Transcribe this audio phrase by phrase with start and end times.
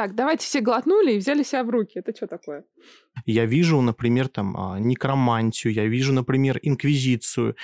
[0.00, 1.98] Так, давайте все глотнули и взяли себя в руки.
[1.98, 2.64] Это что такое?
[3.26, 7.54] Я вижу, например, там а, некромантию, я вижу, например, инквизицию.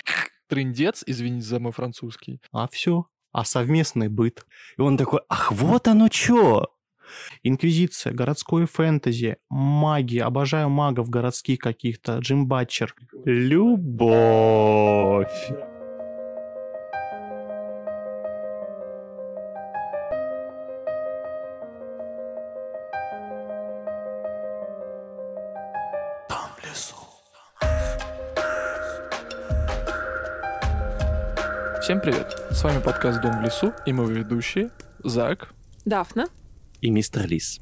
[0.47, 2.43] Трындец, извините за мой французский.
[2.53, 3.07] А все.
[3.33, 4.45] А совместный быт.
[4.77, 6.75] И он такой, ах, вот оно что!
[7.43, 12.95] Инквизиция, городское фэнтези, маги, обожаю магов городских каких-то, Джим Батчер.
[13.25, 14.13] Любовь.
[31.87, 32.37] Всем привет!
[32.51, 34.71] С вами подкаст «Дом в лесу» и мы ведущие
[35.05, 35.55] Зак
[35.85, 36.27] Дафна.
[36.81, 37.61] И мистер Лис.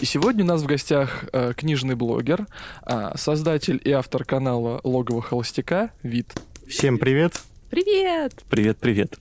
[0.00, 2.48] И сегодня у нас в гостях э, книжный блогер,
[2.84, 6.34] э, создатель и автор канала «Логово холостяка» Вид.
[6.66, 7.40] Всем привет.
[7.70, 8.42] Привет!
[8.50, 9.20] Привет-привет.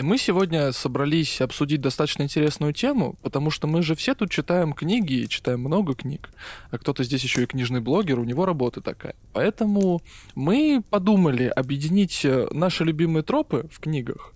[0.00, 5.14] Мы сегодня собрались обсудить достаточно интересную тему, потому что мы же все тут читаем книги,
[5.14, 6.30] и читаем много книг,
[6.70, 9.16] а кто-то здесь еще и книжный блогер, у него работа такая.
[9.32, 10.00] Поэтому
[10.36, 14.34] мы подумали объединить э, наши любимые тропы в книгах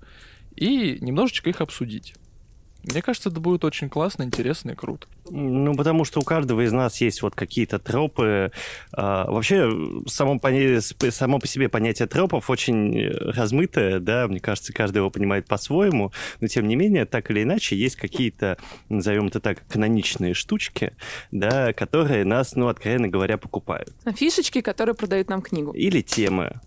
[0.57, 2.15] и немножечко их обсудить.
[2.85, 5.07] Мне кажется, это будет очень классно, интересно и круто.
[5.31, 8.51] Ну, потому что у каждого из нас есть вот какие-то тропы.
[8.93, 9.71] А, вообще,
[10.07, 10.51] само по,
[11.11, 16.49] само по себе понятие тропов очень размытое, да, мне кажется, каждый его понимает по-своему, но
[16.49, 18.59] тем не менее, так или иначе, есть какие-то,
[18.89, 20.93] назовем это так, каноничные штучки,
[21.31, 23.95] да, которые нас, ну, откровенно говоря, покупают.
[24.17, 25.73] Фишечки, которые продают нам книгу.
[25.73, 26.61] Или темы,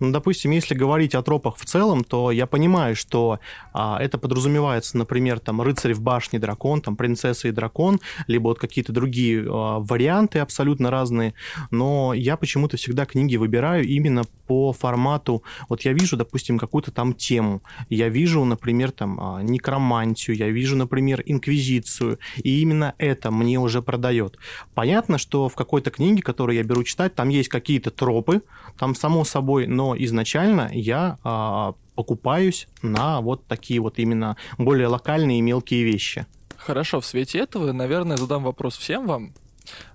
[0.00, 3.40] ну, допустим, если говорить о тропах в целом, то я понимаю, что
[3.72, 8.58] а, это подразумевается, например, там рыцарь в башне дракон, там принцесса и дракон, либо вот
[8.58, 11.34] какие-то другие а, варианты абсолютно разные,
[11.70, 17.12] но я почему-то всегда книги выбираю именно по формату, вот я вижу, допустим, какую-то там
[17.12, 23.58] тему, я вижу, например, там а, некромантию, я вижу, например, инквизицию, и именно это мне
[23.58, 24.38] уже продает.
[24.74, 28.42] Понятно, что в какой-то книге, которую я беру читать, там есть какие-то тропы,
[28.78, 35.38] там само собой но изначально я а, покупаюсь на вот такие вот именно более локальные
[35.38, 36.26] и мелкие вещи.
[36.56, 39.32] Хорошо, в свете этого, наверное, задам вопрос всем вам,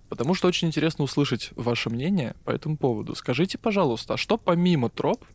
[0.09, 3.15] потому что очень интересно услышать ваше мнение по этому поводу.
[3.15, 5.25] Скажите, пожалуйста, а что помимо троп,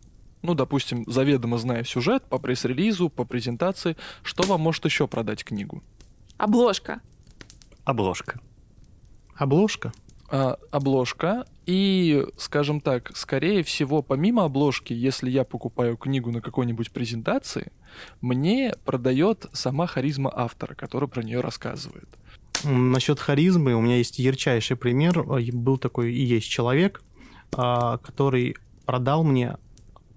[0.43, 5.83] ну, допустим, заведомо зная сюжет, по пресс-релизу, по презентации, что вам может еще продать книгу?
[6.37, 7.01] Обложка.
[7.85, 8.41] Обложка.
[9.35, 9.93] Обложка?
[10.31, 16.91] А, обложка и, скажем так, скорее всего, помимо обложки, если я покупаю книгу на какой-нибудь
[16.91, 17.73] презентации,
[18.23, 22.09] мне продает сама харизма автора, который про нее рассказывает.
[22.65, 25.23] Насчет харизмы у меня есть ярчайший пример.
[25.53, 27.03] Был такой и есть человек,
[27.53, 29.59] а, который продал мне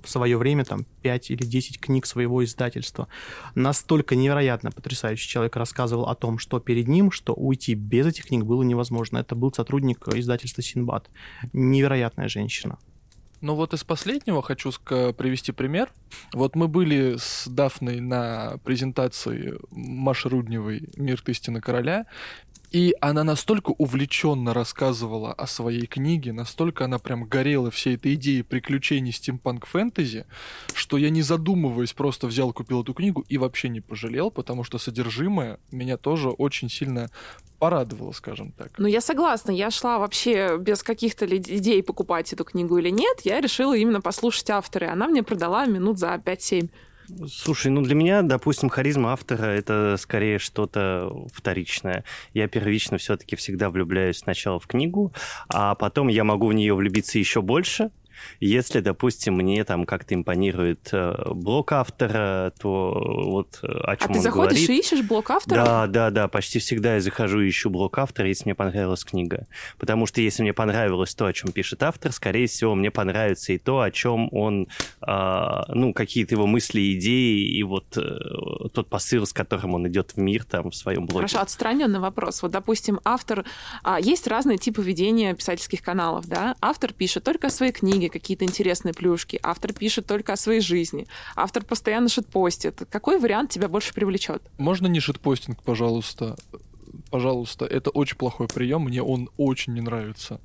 [0.03, 3.07] в свое время там 5 или 10 книг своего издательства.
[3.55, 8.45] Настолько невероятно потрясающий человек рассказывал о том, что перед ним, что уйти без этих книг
[8.45, 9.17] было невозможно.
[9.17, 11.09] Это был сотрудник издательства Синбад.
[11.53, 12.77] Невероятная женщина.
[13.41, 15.89] Ну вот из последнего хочу привести пример.
[16.31, 22.05] Вот мы были с Дафной на презентации Маши Рудневой «Мир истины короля»,
[22.71, 28.43] и она настолько увлеченно рассказывала о своей книге, настолько она прям горела всей этой идеей
[28.43, 30.25] приключений стимпанк-фэнтези,
[30.73, 34.77] что я не задумываясь просто взял, купил эту книгу и вообще не пожалел, потому что
[34.77, 37.09] содержимое меня тоже очень сильно
[37.59, 38.71] порадовало, скажем так.
[38.79, 39.51] Ну, я согласна.
[39.51, 43.19] Я шла вообще без каких-то идей покупать эту книгу или нет.
[43.23, 44.87] Я решила именно послушать авторы.
[44.87, 46.69] Она мне продала минут за 5-7.
[47.27, 52.03] Слушай, ну для меня, допустим, харизма автора это скорее что-то вторичное.
[52.33, 55.13] Я первично все-таки всегда влюбляюсь сначала в книгу,
[55.49, 57.91] а потом я могу в нее влюбиться еще больше,
[58.39, 62.93] если, допустим, мне там как-то импонирует э, блок автора, то
[63.25, 64.69] вот э, о чем а ты он заходишь говорит.
[64.69, 65.65] и ищешь блок автора?
[65.65, 69.47] Да, да, да, почти всегда я захожу и ищу блок автора, если мне понравилась книга.
[69.77, 73.57] Потому что если мне понравилось то, о чем пишет автор, скорее всего, мне понравится и
[73.57, 74.67] то, о чем он,
[75.01, 80.11] э, ну, какие-то его мысли, идеи и вот э, тот посыл, с которым он идет
[80.11, 81.27] в мир там в своем блоге.
[81.27, 82.41] Хорошо, отстраненный вопрос.
[82.41, 83.45] Вот, допустим, автор...
[83.83, 86.55] А, есть разные типы ведения писательских каналов, да?
[86.61, 89.39] Автор пишет только о своей книге, какие-то интересные плюшки.
[89.41, 91.07] Автор пишет только о своей жизни.
[91.35, 92.83] Автор постоянно шитпостит.
[92.89, 94.43] Какой вариант тебя больше привлечет?
[94.57, 96.35] Можно не шитпостинг, пожалуйста?
[97.09, 100.39] Пожалуйста, это очень плохой прием, мне он очень не нравится.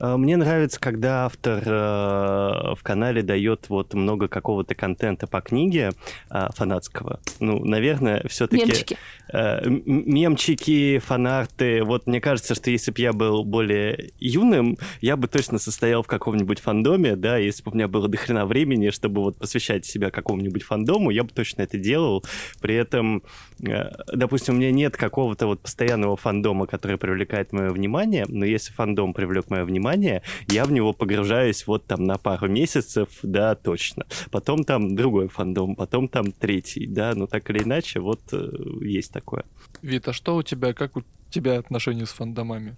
[0.00, 5.92] Э, мне нравится, когда автор э, в канале дает вот много какого-то контента по книге
[6.30, 7.20] э, фанатского.
[7.40, 8.64] Ну, наверное, все-таки...
[8.64, 8.96] Мемчики.
[9.32, 11.84] Э, мемчики, фанарты.
[11.84, 16.06] Вот мне кажется, что если бы я был более юным, я бы точно состоял в
[16.06, 20.62] каком-нибудь фандоме, да, если бы у меня было дохрена времени, чтобы вот посвящать себя какому-нибудь
[20.62, 22.24] фандому, я бы точно это делал.
[22.60, 23.22] При этом,
[23.62, 28.72] э, допустим, у меня нет какого-то вот постоянного фандома, который привлекает мое внимание, но если
[28.72, 34.06] фандом привлек мое внимание, я в него погружаюсь вот там на пару месяцев, да, точно.
[34.30, 38.50] Потом там другой фандом, потом там третий, да, но так или иначе, вот э,
[38.80, 39.44] есть такое.
[39.82, 42.76] Вит, а что у тебя, как у тебя отношения с фандомами?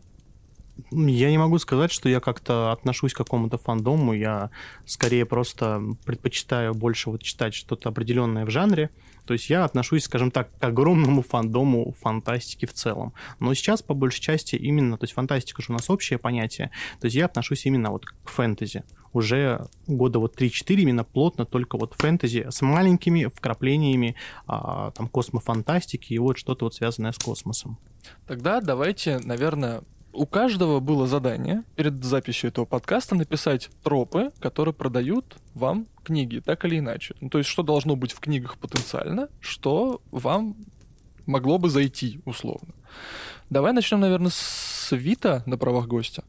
[0.90, 4.12] Я не могу сказать, что я как-то отношусь к какому-то фандому.
[4.12, 4.50] Я
[4.86, 8.90] скорее просто предпочитаю больше вот читать что-то определенное в жанре.
[9.26, 13.12] То есть я отношусь, скажем так, к огромному фандому фантастики в целом.
[13.38, 17.04] Но сейчас, по большей части, именно, то есть фантастика же у нас общее понятие, то
[17.04, 18.82] есть я отношусь именно вот к фэнтези.
[19.12, 24.14] Уже года вот 3-4 именно плотно только вот фэнтези с маленькими вкраплениями
[24.46, 27.78] а, там космофантастики и вот что-то вот связанное с космосом.
[28.26, 35.36] Тогда давайте, наверное, у каждого было задание перед записью этого подкаста написать тропы, которые продают
[35.54, 37.14] вам книги, так или иначе.
[37.20, 40.56] Ну, то есть, что должно быть в книгах потенциально, что вам
[41.26, 42.74] могло бы зайти, условно.
[43.50, 46.24] Давай начнем, наверное, с Вита на правах гостя.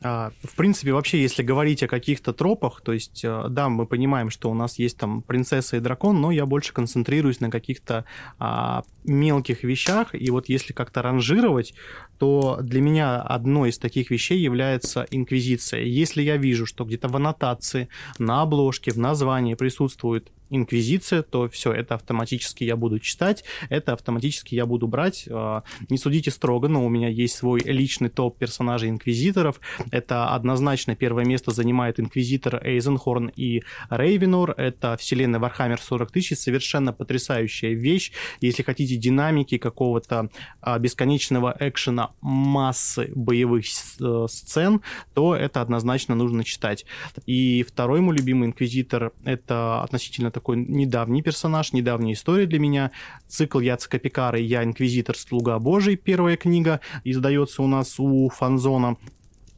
[0.00, 4.30] А, в принципе, вообще, если говорить о каких-то тропах, то есть, э, да, мы понимаем,
[4.30, 8.04] что у нас есть там принцесса и дракон, но я больше концентрируюсь на каких-то
[8.38, 11.74] а, мелких вещах, и вот если как-то ранжировать,
[12.18, 15.82] то для меня одной из таких вещей является инквизиция.
[15.82, 21.72] Если я вижу, что где-то в аннотации, на обложке, в названии присутствует инквизиция, то все,
[21.72, 25.26] это автоматически я буду читать, это автоматически я буду брать.
[25.30, 29.60] А, не судите строго, но у меня есть свой личный топ персонажей инквизиторов.
[29.90, 34.52] Это однозначно первое место занимает инквизитор Эйзенхорн и Рейвенор.
[34.56, 38.12] Это вселенная Warhammer 40 тысяч, совершенно потрясающая вещь.
[38.40, 40.30] Если хотите динамики какого-то
[40.60, 43.64] а, бесконечного экшена, массы боевых
[44.00, 44.82] э, сцен,
[45.14, 46.84] то это однозначно нужно читать.
[47.26, 52.92] И второй мой любимый инквизитор, это относительно такой недавний персонаж, недавняя история для меня.
[53.26, 58.96] Цикл Яцека Пикара «Я инквизитор, слуга Божий», первая книга, издается у нас у Фанзона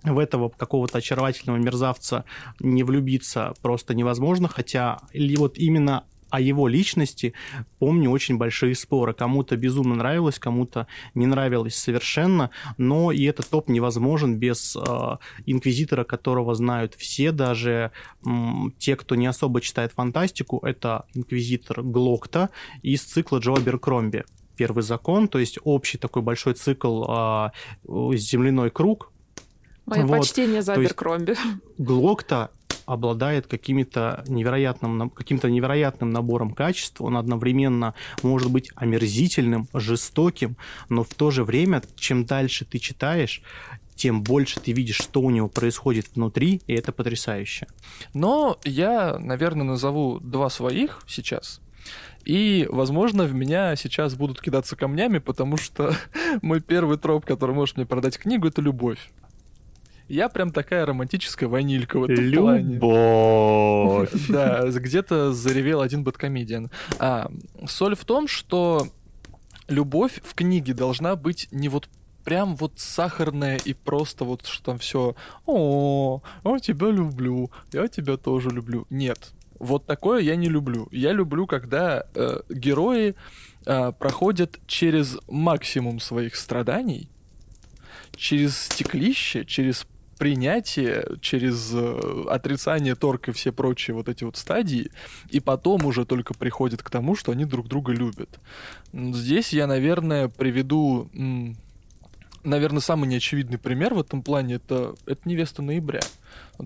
[0.03, 2.25] в этого какого-то очаровательного мерзавца
[2.61, 5.01] не влюбиться просто невозможно, хотя
[5.37, 7.35] вот именно о его личности
[7.79, 9.13] помню очень большие споры.
[9.13, 15.17] Кому-то безумно нравилось, кому-то не нравилось совершенно, но и этот топ невозможен без э,
[15.47, 17.93] инквизитора, которого знают все, даже
[18.25, 18.31] э,
[18.79, 22.51] те, кто не особо читает фантастику, это инквизитор Глокта
[22.83, 24.25] из цикла Джо Беркромби.
[24.57, 27.51] Первый закон, то есть общий такой большой цикл э,
[27.87, 29.11] «Земляной круг»,
[29.87, 30.19] Мое вот.
[30.19, 31.35] почтение за Аберкромби.
[31.79, 32.51] Глокта
[32.93, 37.01] обладает какими-то невероятным, каким-то невероятным набором качеств.
[37.01, 40.57] Он одновременно может быть омерзительным, жестоким,
[40.89, 43.43] но в то же время, чем дальше ты читаешь,
[43.95, 47.67] тем больше ты видишь, что у него происходит внутри, и это потрясающе.
[48.15, 51.61] Но я, наверное, назову два своих сейчас.
[52.25, 55.95] И, возможно, в меня сейчас будут кидаться камнями, потому что
[56.43, 59.11] мой первый троп, который может мне продать книгу, это любовь.
[60.11, 62.81] Я прям такая романтическая ванилька в этом Любовь.
[62.81, 64.09] плане.
[64.29, 66.69] Да, где-то заревел один бэткомедиан.
[66.99, 67.31] А,
[67.67, 68.89] соль в том, что
[69.69, 71.89] любовь в книге должна быть не вот
[72.25, 75.15] прям вот сахарная и просто вот что там все
[75.47, 78.87] о, я тебя люблю, я тебя тоже люблю.
[78.91, 79.31] Нет,
[79.61, 80.89] вот такое я не люблю.
[80.91, 83.15] Я люблю, когда э, герои
[83.65, 87.09] э, проходят через максимум своих страданий,
[88.17, 89.87] через стеклище, через
[90.21, 94.91] принятие, через э, отрицание, торг и все прочие вот эти вот стадии,
[95.31, 98.29] и потом уже только приходит к тому, что они друг друга любят.
[98.93, 101.09] Здесь я, наверное, приведу,
[102.45, 106.01] наверное, самый неочевидный пример в этом плане, это, это «Невеста ноября».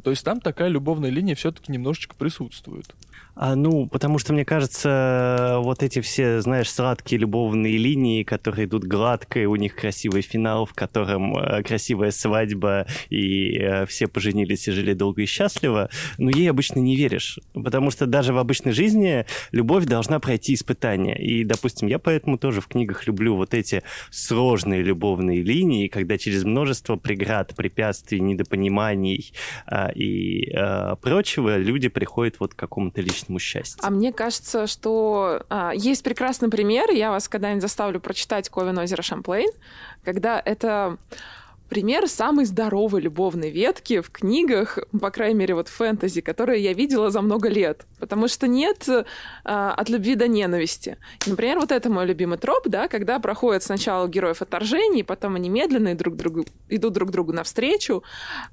[0.03, 2.93] То есть там такая любовная линия все-таки немножечко присутствует.
[3.37, 8.85] А, ну, потому что, мне кажется, вот эти все, знаешь, сладкие любовные линии, которые идут
[8.85, 14.69] гладко, и у них красивый финал, в котором э, красивая свадьба, и э, все поженились
[14.69, 17.41] и жили долго и счастливо, ну, ей обычно не веришь.
[17.55, 21.17] Потому что даже в обычной жизни любовь должна пройти испытания.
[21.17, 26.45] И, допустим, я поэтому тоже в книгах люблю вот эти сложные любовные линии, когда через
[26.45, 29.33] множество преград, препятствий, недопониманий
[29.69, 33.81] э, и э, прочего люди приходят вот к какому-то личному личному счастью.
[33.83, 39.03] А мне кажется, что а, есть прекрасный пример, я вас когда-нибудь заставлю прочитать Ковен озеро
[39.03, 39.51] Шамплейн,
[40.05, 40.99] когда это
[41.75, 47.11] пример самой здоровой любовной ветки в книгах, по крайней мере, вот фэнтези, которые я видела
[47.11, 47.87] за много лет.
[47.99, 49.05] Потому что нет э,
[49.43, 50.99] от любви до ненависти.
[51.27, 55.97] Например, вот это мой любимый троп, да, когда проходят сначала героев отторжение, потом они медленно
[55.97, 58.05] друг другу, идут друг другу навстречу.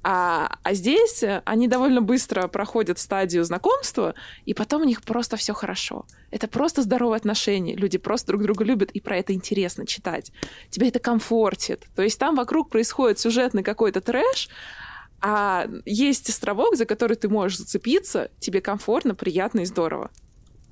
[0.02, 5.52] А, а здесь они довольно быстро проходят стадию знакомства, и потом у них просто все
[5.52, 6.06] хорошо.
[6.32, 7.76] Это просто здоровые отношения.
[7.76, 10.32] Люди просто друг друга любят, и про это интересно читать.
[10.70, 11.86] Тебя это комфортит.
[11.94, 14.48] То есть там вокруг происходит сюжетный какой-то трэш,
[15.20, 20.10] а есть островок, за который ты можешь зацепиться, тебе комфортно, приятно и здорово.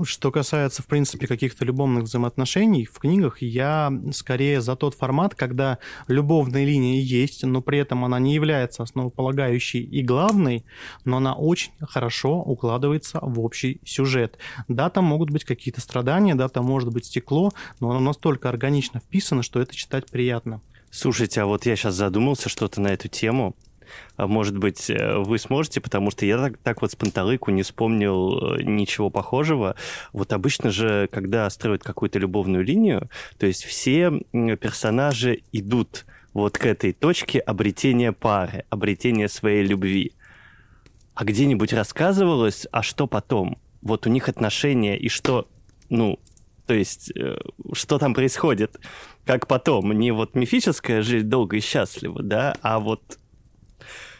[0.02, 5.78] Что касается, в принципе, каких-то любовных взаимоотношений, в книгах я скорее за тот формат, когда
[6.08, 10.64] любовная линия есть, но при этом она не является основополагающей и главной,
[11.04, 14.38] но она очень хорошо укладывается в общий сюжет.
[14.68, 19.00] Да, там могут быть какие-то страдания, да, там может быть стекло, но оно настолько органично
[19.00, 20.62] вписано, что это читать приятно.
[20.90, 23.54] Слушайте, а вот я сейчас задумался что-то на эту тему.
[24.16, 27.62] А может быть, э, вы сможете, потому что я так, так вот с панталыку не
[27.62, 29.76] вспомнил э, ничего похожего.
[30.12, 34.10] Вот обычно же, когда строят какую-то любовную линию, то есть все
[34.60, 40.12] персонажи идут вот к этой точке обретения пары, обретения своей любви.
[41.14, 43.58] А где-нибудь рассказывалось, а что потом?
[43.82, 45.48] Вот у них отношения и что,
[45.88, 46.18] ну,
[46.66, 47.36] то есть, э,
[47.72, 48.78] что там происходит,
[49.24, 49.92] как потом.
[49.92, 53.18] Не вот мифическая жизнь долго и счастливо, да, а вот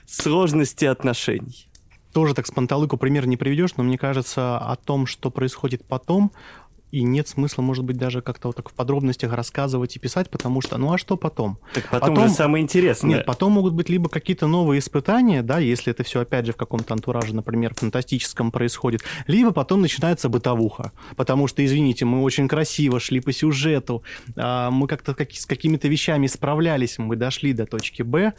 [0.07, 1.69] сложности отношений.
[2.13, 6.33] Тоже так с панталыку пример не приведешь, но мне кажется, о том, что происходит потом,
[6.91, 10.61] и нет смысла, может быть, даже как-то вот так в подробностях рассказывать и писать, потому
[10.61, 11.59] что, ну а что потом?
[11.73, 13.17] Так потом, потом же самое интересное.
[13.17, 16.57] Нет, потом могут быть либо какие-то новые испытания, да, если это все опять же в
[16.57, 22.99] каком-то антураже, например, фантастическом происходит, либо потом начинается бытовуха, потому что, извините, мы очень красиво
[22.99, 24.03] шли по сюжету,
[24.37, 28.33] а, мы как-то с какими-то вещами справлялись, мы дошли до точки Б,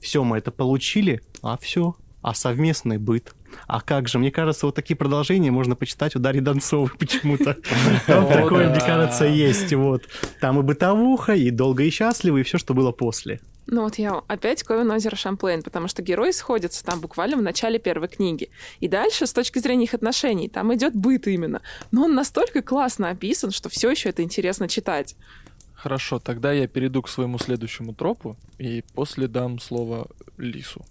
[0.00, 3.34] все, мы это получили, а все, а совместный быт.
[3.66, 7.56] А как же, мне кажется, вот такие продолжения можно почитать у Дарьи Донцовой почему-то.
[8.06, 9.72] Там такое, мне кажется, есть.
[9.72, 10.04] Вот.
[10.40, 13.40] Там и бытовуха, и долго и счастливо, и все, что было после.
[13.66, 17.78] Ну вот я опять Ковен озеро Шамплейн, потому что герои сходятся там буквально в начале
[17.78, 18.50] первой книги.
[18.80, 21.62] И дальше, с точки зрения их отношений, там идет быт именно.
[21.92, 25.14] Но он настолько классно описан, что все еще это интересно читать.
[25.82, 30.84] Хорошо, тогда я перейду к своему следующему тропу и после дам слово Лису.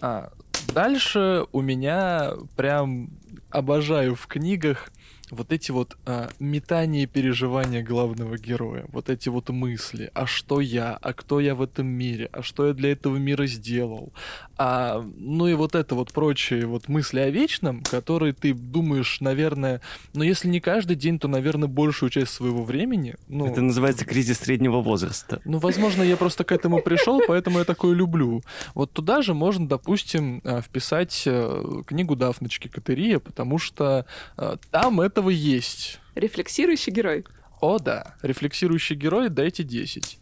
[0.00, 0.32] А,
[0.72, 3.10] дальше у меня прям
[3.50, 4.90] обожаю в книгах
[5.32, 10.60] вот эти вот а, метания и переживания главного героя, вот эти вот мысли, а что
[10.60, 14.12] я, а кто я в этом мире, а что я для этого мира сделал,
[14.58, 19.80] а, ну и вот это вот прочие вот мысли о вечном, которые ты думаешь, наверное,
[20.12, 23.14] ну если не каждый день, то, наверное, большую часть своего времени.
[23.28, 25.40] Ну, это называется кризис среднего возраста.
[25.46, 28.42] Ну, возможно, я просто к этому пришел, поэтому я такое люблю.
[28.74, 34.04] Вот туда же можно, допустим, а, вписать э, книгу Дафночки Катерия, потому что
[34.36, 36.00] э, там это этого есть.
[36.14, 37.24] Рефлексирующий герой.
[37.60, 38.16] О, да.
[38.22, 40.18] Рефлексирующий герой, дайте 10.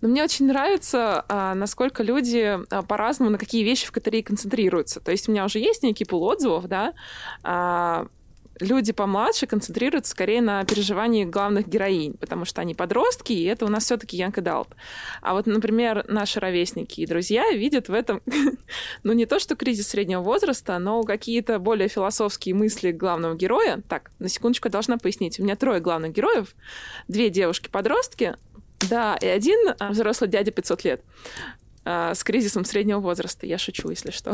[0.00, 5.00] Но мне очень нравится, а, насколько люди а, по-разному на какие вещи в Катарии концентрируются.
[5.00, 6.94] То есть у меня уже есть некий пул отзывов, да,
[7.42, 8.06] а,
[8.62, 13.68] люди помладше концентрируются скорее на переживании главных героинь, потому что они подростки, и это у
[13.68, 14.68] нас все-таки Янка Далт.
[15.20, 18.22] А вот, например, наши ровесники и друзья видят в этом,
[19.02, 23.82] ну, не то, что кризис среднего возраста, но какие-то более философские мысли главного героя.
[23.88, 25.38] Так, на секундочку должна пояснить.
[25.40, 26.54] У меня трое главных героев,
[27.08, 28.36] две девушки-подростки,
[28.88, 31.02] да, и один взрослый дядя 500 лет
[31.84, 33.46] а, с кризисом среднего возраста.
[33.46, 34.32] Я шучу, если что.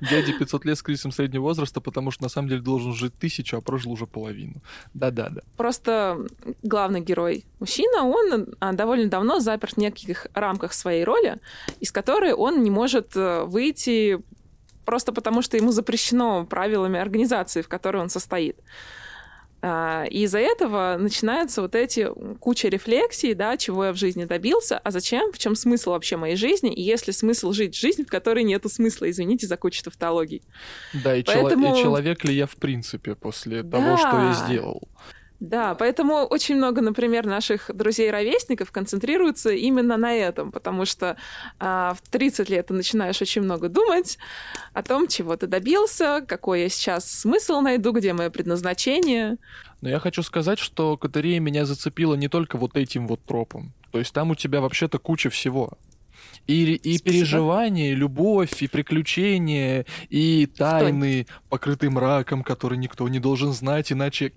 [0.00, 3.58] Дяде 500 лет с кризисом среднего возраста, потому что на самом деле должен жить тысячу,
[3.58, 4.62] а прожил уже половину.
[4.94, 5.42] Да-да-да.
[5.56, 6.26] Просто
[6.62, 11.36] главный герой мужчина, он а, довольно давно заперт в неких рамках своей роли,
[11.80, 14.18] из которой он не может э, выйти
[14.86, 18.56] просто потому, что ему запрещено правилами организации, в которой он состоит.
[19.62, 22.08] А, и из-за этого начинаются вот эти
[22.38, 26.36] куча рефлексий, да, чего я в жизни добился, а зачем, в чем смысл вообще моей
[26.36, 30.42] жизни, и если смысл жить жизнь, в которой нету смысла, извините за кучу тавтологий.
[30.92, 31.68] Да, и, Поэтому...
[31.68, 33.78] чело- и человек ли я в принципе после да.
[33.78, 34.82] того, что я сделал.
[35.40, 41.16] Да, поэтому очень много, например, наших друзей-ровесников концентрируются именно на этом, потому что
[41.58, 44.18] а, в 30 лет ты начинаешь очень много думать
[44.72, 49.36] о том, чего ты добился, какой я сейчас смысл найду, где мое предназначение.
[49.82, 53.74] Но я хочу сказать, что Катерия меня зацепила не только вот этим вот тропом.
[53.92, 55.72] То есть там у тебя вообще-то куча всего.
[56.46, 63.52] И, и переживания, и любовь, и приключения, и тайны, покрытые мраком, который никто не должен
[63.52, 64.32] знать, иначе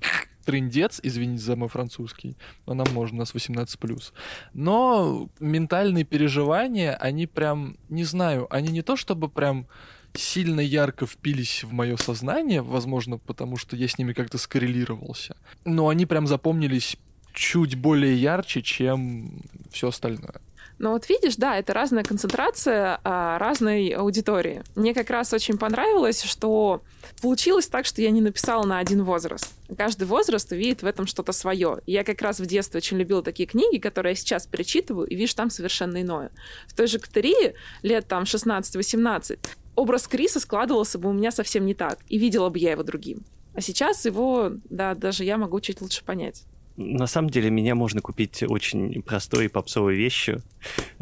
[0.50, 4.14] трындец, извините за мой французский, но нам можно, у нас 18+.
[4.54, 9.68] Но ментальные переживания, они прям, не знаю, они не то чтобы прям
[10.14, 15.88] сильно ярко впились в мое сознание, возможно, потому что я с ними как-то скоррелировался, но
[15.90, 16.98] они прям запомнились
[17.32, 20.42] чуть более ярче, чем все остальное.
[20.80, 24.64] Но вот видишь, да, это разная концентрация а, разной аудитории.
[24.76, 26.82] Мне как раз очень понравилось, что
[27.22, 29.54] получилось так, что я не написала на один возраст.
[29.78, 31.80] Каждый возраст увидит в этом что-то свое.
[31.86, 35.36] Я как раз в детстве очень любила такие книги, которые я сейчас перечитываю, и вижу
[35.36, 36.32] там совершенно иное.
[36.68, 39.38] В той же Катерии лет там 16-18
[39.76, 43.26] образ Криса складывался бы у меня совсем не так, и видела бы я его другим.
[43.54, 46.46] А сейчас его, да, даже я могу чуть лучше понять
[46.80, 50.42] на самом деле меня можно купить очень простой и попсовой вещью,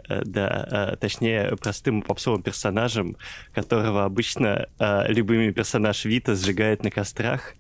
[0.09, 3.15] э, да, э, точнее простым попсовым персонажем,
[3.53, 7.53] которого обычно э, любыми персонаж Вита сжигает на кострах,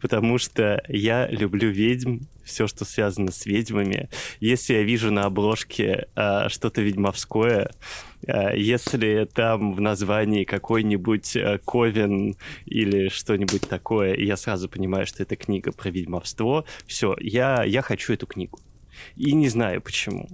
[0.00, 4.08] потому что я люблю ведьм, все, что связано с ведьмами.
[4.40, 7.70] Если я вижу на обложке э, что-то ведьмовское,
[8.26, 15.22] э, если там в названии какой-нибудь э, Ковен или что-нибудь такое, я сразу понимаю, что
[15.22, 18.58] это книга про ведьмовство, все, я, я хочу эту книгу.
[19.16, 20.28] И не знаю почему.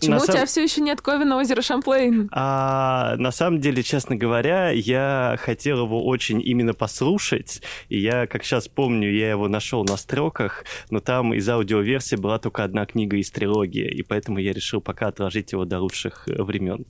[0.00, 2.28] Почему на у тебя все еще нет Ковина озера Шамплейн?
[2.32, 7.62] А, на самом деле, честно говоря, я хотел его очень именно послушать.
[7.88, 12.38] И я, как сейчас помню, я его нашел на строках, но там из аудиоверсии была
[12.38, 16.42] только одна книга из трилогии, и поэтому я решил пока отложить его до лучших э,
[16.42, 16.86] времен.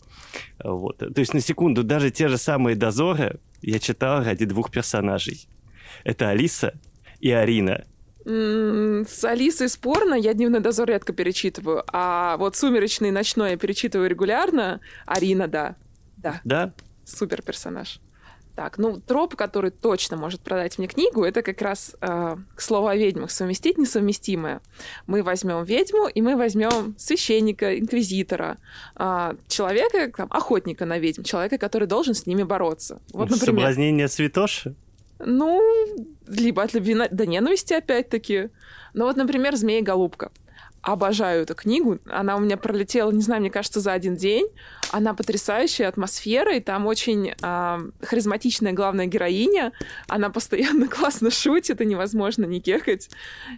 [0.62, 0.98] Вот.
[0.98, 5.48] То есть, на секунду, даже те же самые дозоры я читал ради двух персонажей.
[6.04, 6.74] Это Алиса
[7.20, 7.84] и Арина
[8.28, 14.80] с Алисой спорно, я «Дневной дозор» редко перечитываю, а вот «Сумеречный» «Ночной» я перечитываю регулярно.
[15.06, 15.76] Арина, да.
[16.18, 16.40] Да.
[16.44, 16.72] Да?
[17.04, 18.00] Супер персонаж.
[18.54, 22.88] Так, ну, троп, который точно может продать мне книгу, это как раз, э, к слову
[22.88, 24.60] о ведьмах, совместить несовместимое.
[25.06, 28.58] Мы возьмем ведьму, и мы возьмем священника, инквизитора,
[28.96, 33.00] э, человека, там, охотника на ведьм, человека, который должен с ними бороться.
[33.12, 33.60] Вот, например...
[33.60, 34.74] Соблазнение святоши?
[35.18, 35.60] Ну,
[36.26, 38.50] либо от любви до ненависти, опять-таки.
[38.94, 40.30] Ну вот, например, «Змея-голубка».
[40.80, 41.98] Обожаю эту книгу.
[42.06, 44.46] Она у меня пролетела, не знаю, мне кажется, за один день.
[44.92, 49.72] Она потрясающая атмосфера, и там очень э, харизматичная главная героиня.
[50.06, 53.10] Она постоянно классно шутит, и невозможно не кекать.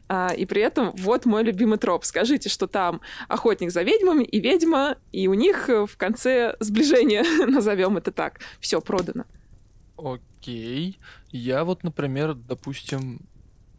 [0.08, 2.06] А, и при этом вот мой любимый троп.
[2.06, 7.98] Скажите, что там охотник за ведьмами и ведьма, и у них в конце сближение, назовем
[7.98, 8.40] это так.
[8.60, 9.24] Все продано.
[9.98, 10.29] Окей.
[10.48, 13.20] Я вот, например, допустим,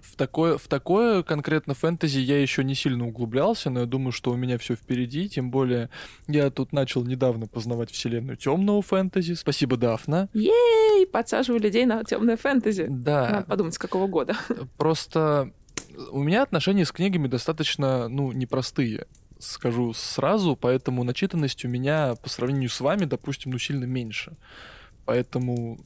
[0.01, 4.31] в такое, в такое конкретно фэнтези я еще не сильно углублялся, но я думаю, что
[4.31, 5.29] у меня все впереди.
[5.29, 5.89] Тем более,
[6.27, 9.33] я тут начал недавно познавать вселенную темного фэнтези.
[9.33, 10.29] Спасибо, Дафна.
[10.33, 11.07] Ей!
[11.07, 12.87] Подсаживаю людей на темное фэнтези.
[12.89, 13.29] Да.
[13.29, 14.35] Надо подумать, с какого года.
[14.77, 15.51] Просто
[16.11, 19.07] у меня отношения с книгами достаточно, ну, непростые
[19.39, 24.37] скажу сразу, поэтому начитанность у меня по сравнению с вами, допустим, ну, сильно меньше.
[25.05, 25.79] Поэтому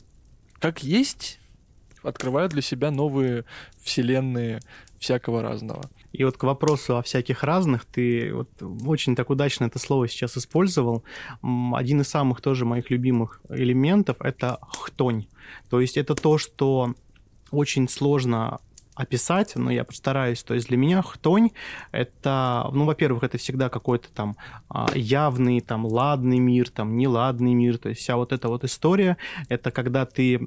[0.66, 1.40] как есть,
[2.02, 3.46] открывают для себя новые
[3.84, 4.62] вселенные
[4.98, 5.84] всякого разного.
[6.12, 8.50] И вот к вопросу о всяких разных, ты вот
[8.84, 11.04] очень так удачно это слово сейчас использовал.
[11.44, 15.28] Один из самых тоже моих любимых элементов— это хтонь.
[15.70, 16.96] То есть это то, что
[17.52, 18.60] очень сложно
[18.96, 20.42] описать, но я постараюсь.
[20.44, 21.52] То есть для меня хтонь
[21.92, 24.38] это, ну, во-первых, это всегда какой-то там
[24.70, 29.18] а, явный, там, ладный мир, там, неладный мир, то есть вся вот эта вот история,
[29.50, 30.40] это когда ты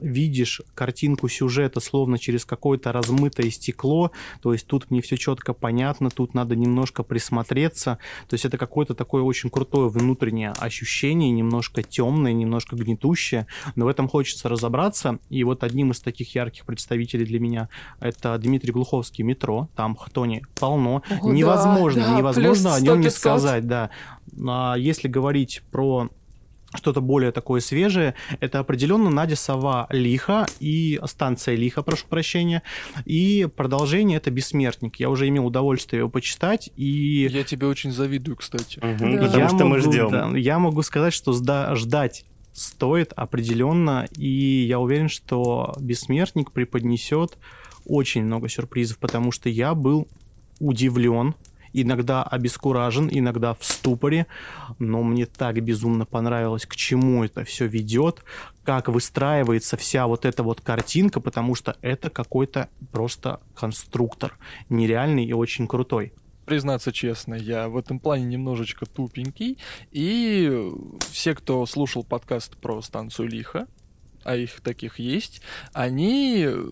[0.00, 6.10] видишь картинку сюжета словно через какое-то размытое стекло, то есть тут мне все четко понятно,
[6.10, 12.32] тут надо немножко присмотреться, то есть это какое-то такое очень крутое внутреннее ощущение, немножко темное,
[12.32, 17.40] немножко гнетущее, но в этом хочется разобраться, и вот одним из таких ярких представителей для
[17.40, 17.68] меня
[18.00, 21.02] это Дмитрий Глуховский «Метро», там Хтони полно.
[21.22, 23.90] О, невозможно, да, невозможно о нем не сказать, да.
[24.46, 26.08] А если говорить про
[26.74, 32.62] что-то более такое свежее, это определенно Надя Сова Лиха и станция Лиха, прошу прощения,
[33.04, 34.96] и продолжение это Бессмертник.
[34.96, 37.28] Я уже имел удовольствие его почитать, и...
[37.30, 38.78] Я тебе очень завидую, кстати.
[38.78, 39.22] Угу, да.
[39.22, 40.10] Потому я что могу, мы ждем.
[40.10, 47.38] Да, я могу сказать, что ждать стоит определенно, и я уверен, что Бессмертник преподнесет
[47.86, 50.08] очень много сюрпризов, потому что я был
[50.60, 51.34] удивлен,
[51.72, 54.26] иногда обескуражен, иногда в ступоре,
[54.78, 58.24] но мне так безумно понравилось, к чему это все ведет,
[58.64, 65.32] как выстраивается вся вот эта вот картинка, потому что это какой-то просто конструктор, нереальный и
[65.32, 66.12] очень крутой
[66.46, 69.58] признаться честно, я в этом плане немножечко тупенький.
[69.90, 70.70] И
[71.10, 73.66] все, кто слушал подкаст про станцию Лиха,
[74.26, 75.40] а их таких есть,
[75.72, 76.64] они э,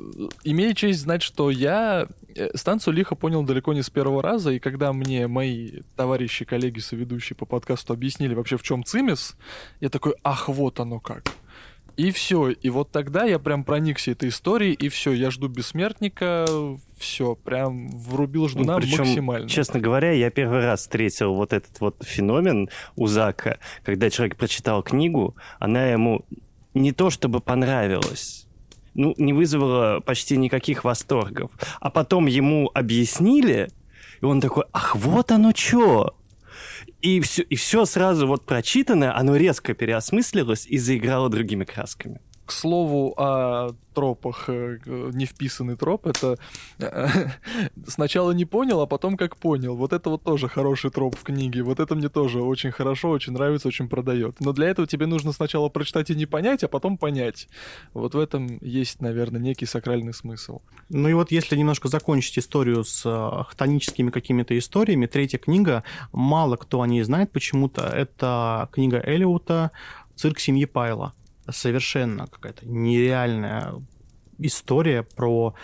[0.42, 4.58] имели честь знать, что я э, станцию лихо понял далеко не с первого раза, и
[4.58, 9.36] когда мне мои товарищи, коллеги, соведущие по подкасту объяснили вообще, в чем цимис,
[9.80, 11.30] я такой, ах, вот оно как.
[11.96, 12.50] И все.
[12.50, 16.44] И вот тогда я прям проникся этой историей, и все, я жду бессмертника,
[16.98, 19.48] все, прям врубил ждуна Ну, Причем, максимально.
[19.48, 24.82] честно говоря, я первый раз встретил вот этот вот феномен у Зака, когда человек прочитал
[24.82, 26.24] книгу, она ему
[26.74, 28.46] не то чтобы понравилась,
[28.94, 31.50] ну, не вызвала почти никаких восторгов.
[31.80, 33.70] А потом ему объяснили,
[34.20, 36.16] и он такой, ах, вот оно что!
[37.00, 42.20] И все, и все сразу вот прочитанное, оно резко переосмыслилось и заиграло другими красками.
[42.46, 44.78] К слову о тропах, э,
[45.12, 46.36] не вписанный троп, это
[46.78, 47.08] э,
[47.86, 49.76] сначала не понял, а потом как понял.
[49.76, 51.62] Вот это вот тоже хороший троп в книге.
[51.62, 54.36] Вот это мне тоже очень хорошо, очень нравится, очень продает.
[54.40, 57.48] Но для этого тебе нужно сначала прочитать и не понять, а потом понять.
[57.94, 60.60] Вот в этом есть, наверное, некий сакральный смысл.
[60.90, 66.56] Ну и вот если немножко закончить историю с э, хтоническими какими-то историями, третья книга, мало
[66.56, 69.70] кто о ней знает почему-то, это книга Элиота
[70.16, 71.14] «Цирк семьи Пайла».
[71.50, 73.74] Совершенно какая-то нереальная
[74.38, 75.54] история про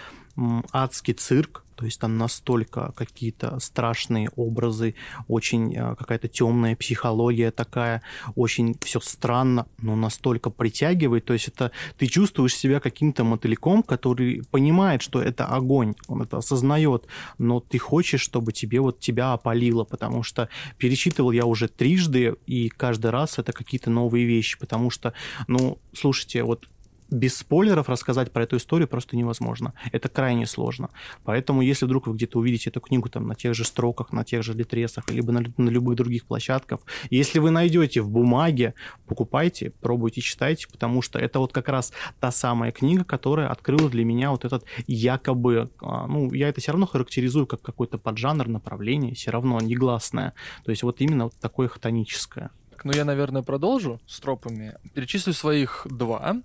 [0.72, 4.94] адский цирк, то есть там настолько какие-то страшные образы,
[5.28, 8.02] очень э, какая-то темная психология такая,
[8.36, 14.42] очень все странно, но настолько притягивает, то есть это ты чувствуешь себя каким-то мотыльком, который
[14.50, 17.06] понимает, что это огонь, он это осознает,
[17.38, 22.68] но ты хочешь, чтобы тебе вот тебя опалило, потому что перечитывал я уже трижды, и
[22.68, 25.14] каждый раз это какие-то новые вещи, потому что,
[25.48, 26.68] ну, слушайте, вот
[27.10, 29.74] без спойлеров рассказать про эту историю просто невозможно.
[29.92, 30.90] Это крайне сложно.
[31.24, 34.42] Поэтому, если вдруг вы где-то увидите эту книгу там на тех же строках, на тех
[34.42, 38.74] же литресах, либо на, на любых других площадках, если вы найдете в бумаге,
[39.06, 44.04] покупайте, пробуйте, читайте, потому что это вот как раз та самая книга, которая открыла для
[44.04, 49.14] меня вот этот якобы, а, ну, я это все равно характеризую как какой-то поджанр, направление,
[49.14, 50.34] все равно негласное.
[50.64, 52.50] То есть вот именно вот такое хтоническое.
[52.80, 54.74] Так, ну я, наверное, продолжу с тропами.
[54.94, 56.36] Перечислю своих два.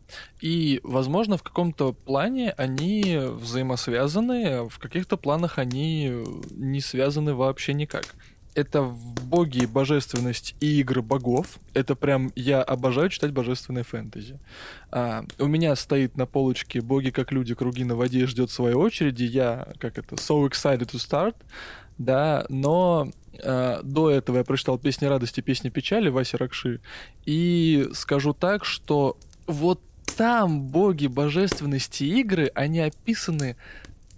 [0.42, 8.04] И, возможно, в каком-то плане они взаимосвязаны, в каких-то планах они не связаны вообще никак.
[8.54, 11.60] Это боги, божественность и игры богов.
[11.74, 14.38] Это прям я обожаю читать божественное фэнтези.
[14.92, 19.24] А, у меня стоит на полочке боги как люди, круги на воде ждет своей очереди.
[19.24, 21.36] Я как это so excited to start,
[21.98, 26.82] да, но э, до этого я прочитал «Песни радости, песни печали» Васи Ракши,
[27.26, 29.82] и скажу так, что вот
[30.18, 33.58] там боги божественности игры, они описаны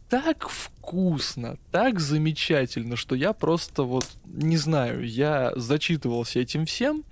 [0.10, 7.04] так вкусно, так замечательно, что я просто вот, не знаю, я зачитывался этим всем,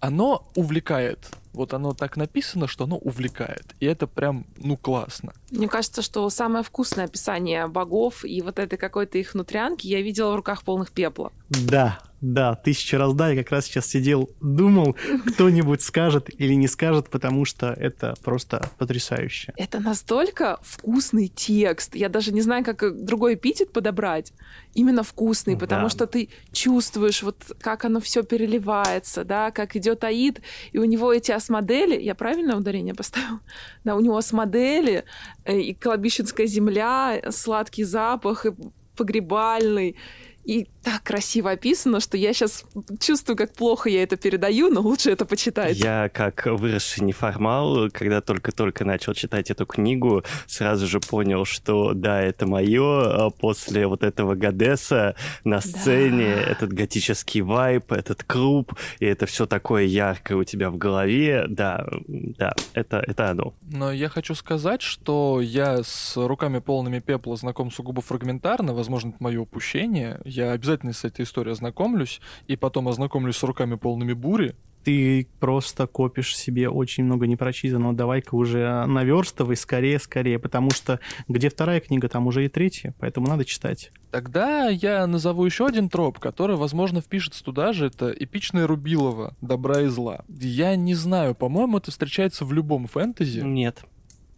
[0.00, 1.30] оно увлекает.
[1.58, 3.74] Вот оно так написано, что оно увлекает.
[3.80, 5.32] И это прям, ну, классно.
[5.50, 10.30] Мне кажется, что самое вкусное описание богов и вот этой какой-то их внутрянки я видела
[10.32, 11.32] в руках полных пепла.
[11.48, 16.68] Да, да, тысяча раз да, я как раз сейчас сидел, думал, кто-нибудь скажет или не
[16.68, 19.52] скажет, потому что это просто потрясающе.
[19.56, 21.94] Это настолько вкусный текст.
[21.94, 24.32] Я даже не знаю, как другой эпитет подобрать.
[24.74, 25.60] Именно вкусный, Да.
[25.60, 30.40] потому что ты чувствуешь, вот как оно все переливается, да, как идет Аид,
[30.72, 33.40] и у него эти осмодели, я правильное ударение поставила?
[33.84, 35.04] Да, у него осмодели,
[35.44, 38.52] э, и кладбищенская земля, сладкий запах, и
[38.96, 39.96] погребальный.
[40.44, 42.64] И так красиво описано, что я сейчас
[42.98, 45.76] чувствую, как плохо я это передаю, но лучше это почитать.
[45.76, 52.22] Я, как выросший неформал, когда только-только начал читать эту книгу, сразу же понял, что да,
[52.22, 53.28] это мое.
[53.38, 56.52] После вот этого Гадеса на сцене, Да.
[56.52, 61.44] этот готический вайп, этот клуб, и это все такое яркое у тебя в голове.
[61.50, 63.52] Да, да, это, это оно.
[63.70, 69.18] Но я хочу сказать, что я с руками полными пепла знаком сугубо фрагментарно, возможно, это
[69.20, 70.18] мое упущение.
[70.24, 74.54] Я обязательно с этой историей ознакомлюсь, и потом ознакомлюсь с руками полными бури.
[74.84, 77.94] Ты просто копишь себе очень много непрочитанного.
[77.94, 83.26] Давай-ка уже наверстывай скорее, скорее, потому что где вторая книга, там уже и третья, поэтому
[83.26, 83.90] надо читать.
[84.10, 87.86] Тогда я назову еще один троп, который, возможно, впишется туда же.
[87.86, 90.24] Это эпичное Рубилова «Добра и зла».
[90.28, 93.40] Я не знаю, по-моему, это встречается в любом фэнтези.
[93.40, 93.84] Нет.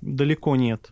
[0.01, 0.91] Далеко нет.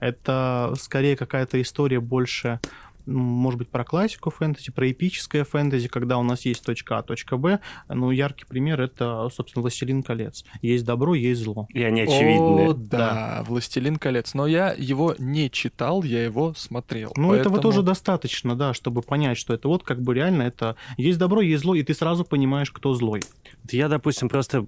[0.00, 2.60] Это скорее какая-то история больше,
[3.08, 7.36] может быть, про классику фэнтези, про эпическое фэнтези, когда у нас есть точка А, точка
[7.36, 7.60] Б.
[7.88, 10.44] Ну, яркий пример— это, собственно, «Властелин колец».
[10.62, 11.66] Есть добро, есть зло.
[11.72, 12.70] И они очевидны.
[12.70, 14.34] О, да, «Властелин колец».
[14.34, 17.12] Но я его не читал, я его смотрел.
[17.16, 20.76] Ну, этого Поэтому- тоже достаточно, да, чтобы понять, что это вот как бы реально это
[20.96, 23.22] есть добро, есть зло, и ты сразу понимаешь, кто злой.
[23.70, 24.66] Я, допустим, просто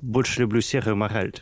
[0.00, 1.32] больше люблю серую мораль.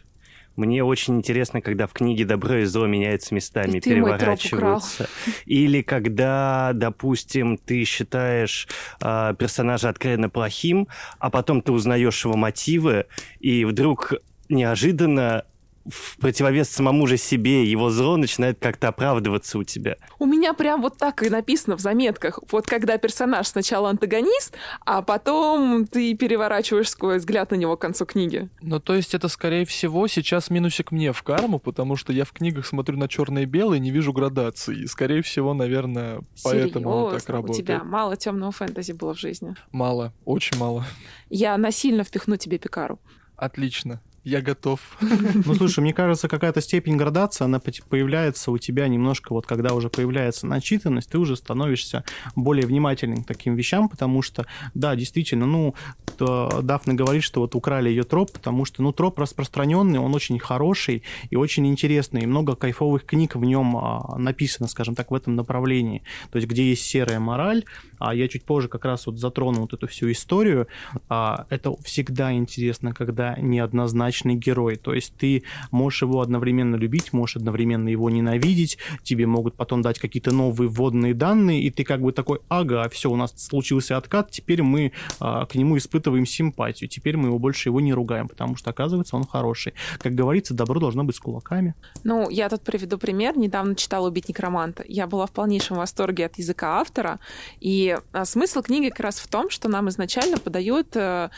[0.59, 5.09] Мне очень интересно, когда в книге добро и зло меняются местами, И переворачиваются.
[5.47, 8.67] Или когда, допустим, ты считаешь
[9.01, 10.89] э, персонажа откровенно плохим,
[11.21, 13.07] а потом ты узнаешь его мотивы,
[13.39, 14.15] и вдруг
[14.49, 15.45] неожиданно
[15.89, 19.97] в противовес самому же себе его зло начинает как-то оправдываться у тебя.
[20.19, 22.39] У меня прям вот так и написано в заметках.
[22.51, 28.07] Вот когда персонаж сначала антагонист, а потом ты переворачиваешь свой взгляд на него к концу
[28.07, 28.49] книги.
[28.61, 32.33] Ну, то есть это, скорее всего, сейчас минусик мне в карму, потому что я в
[32.33, 34.83] книгах смотрю на черное и белое, не вижу градации.
[34.83, 37.35] И, скорее всего, наверное, поэтому оно так Серьезно?
[37.35, 37.61] работает.
[37.61, 39.55] У тебя мало темного фэнтези было в жизни.
[39.73, 40.85] Мало, очень мало.
[41.31, 42.99] Я насильно впихну тебе Пикару.
[43.37, 44.01] Отлично.
[44.25, 44.81] Я готов.
[45.45, 49.89] Ну, слушай, мне кажется, какая-то степень градации, она появляется у тебя немножко, вот когда уже
[49.89, 52.05] появляется начитанность, ты уже становишься
[52.35, 55.75] более внимательным к таким вещам, потому что, да, действительно, ну,
[56.19, 61.03] Дафна говорит, что вот украли ее троп, потому что, ну, троп распространенный, он очень хороший
[61.31, 65.37] и очень интересный, и много кайфовых книг в нем а, написано, скажем так, в этом
[65.37, 66.03] направлении.
[66.31, 67.65] То есть, где есть серая мораль,
[67.99, 70.67] а я чуть позже как раз вот затрону вот эту всю историю,
[71.09, 74.77] а, это всегда интересно, когда неоднозначный герой.
[74.77, 79.99] То есть ты можешь его одновременно любить, можешь одновременно его ненавидеть, тебе могут потом дать
[79.99, 84.31] какие-то новые вводные данные, и ты как бы такой, ага, все, у нас случился откат,
[84.31, 88.57] теперь мы а, к нему испытываем симпатию, теперь мы его больше его не ругаем, потому
[88.57, 89.75] что, оказывается, он хороший.
[89.99, 91.75] Как говорится, добро должно быть с кулаками.
[92.05, 93.37] Ну, я тут приведу пример.
[93.37, 94.85] Недавно читала «Убить некроманта».
[94.87, 97.21] Я была в полнейшем восторге от языка автора.
[97.61, 101.31] И а, смысл книги как раз в том, что нам изначально подают э,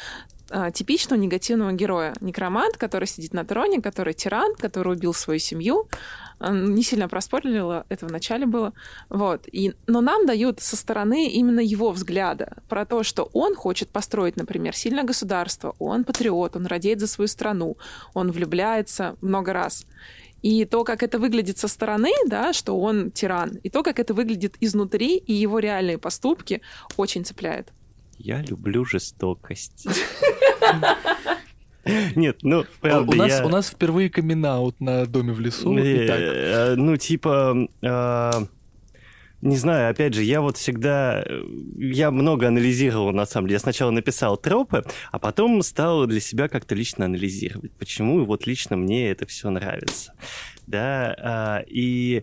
[0.50, 2.14] а, типичного негативного героя.
[2.20, 5.88] Некромант, который сидит на троне, который тиран, который убил свою семью.
[6.40, 8.72] Не сильно проспорила, это в начале было.
[9.10, 9.46] Вот.
[9.52, 14.36] И, но нам дают со стороны именно его взгляда про то, что он хочет построить,
[14.36, 17.76] например, сильное государство, он патриот, он радеет за свою страну,
[18.14, 19.84] он влюбляется много раз.
[20.42, 24.14] И то, как это выглядит со стороны, да, что он тиран, и то, как это
[24.14, 26.62] выглядит изнутри, и его реальные поступки
[26.96, 27.72] очень цепляет.
[28.18, 29.86] Я люблю жестокость.
[32.14, 35.76] Нет, ну, правда, у, нас, я- у нас впервые камин на доме в лесу.
[35.78, 37.68] Э, Итак, э, Ну, типа...
[39.42, 41.22] Не знаю, опять же, я вот всегда...
[41.26, 41.42] э,
[41.76, 43.54] Я много анализировал, на самом деле.
[43.56, 48.76] Я сначала написал тропы, а потом стал для себя как-то лично анализировать, почему вот лично
[48.76, 50.12] мне это все нравится.
[50.66, 52.22] Да, а, и...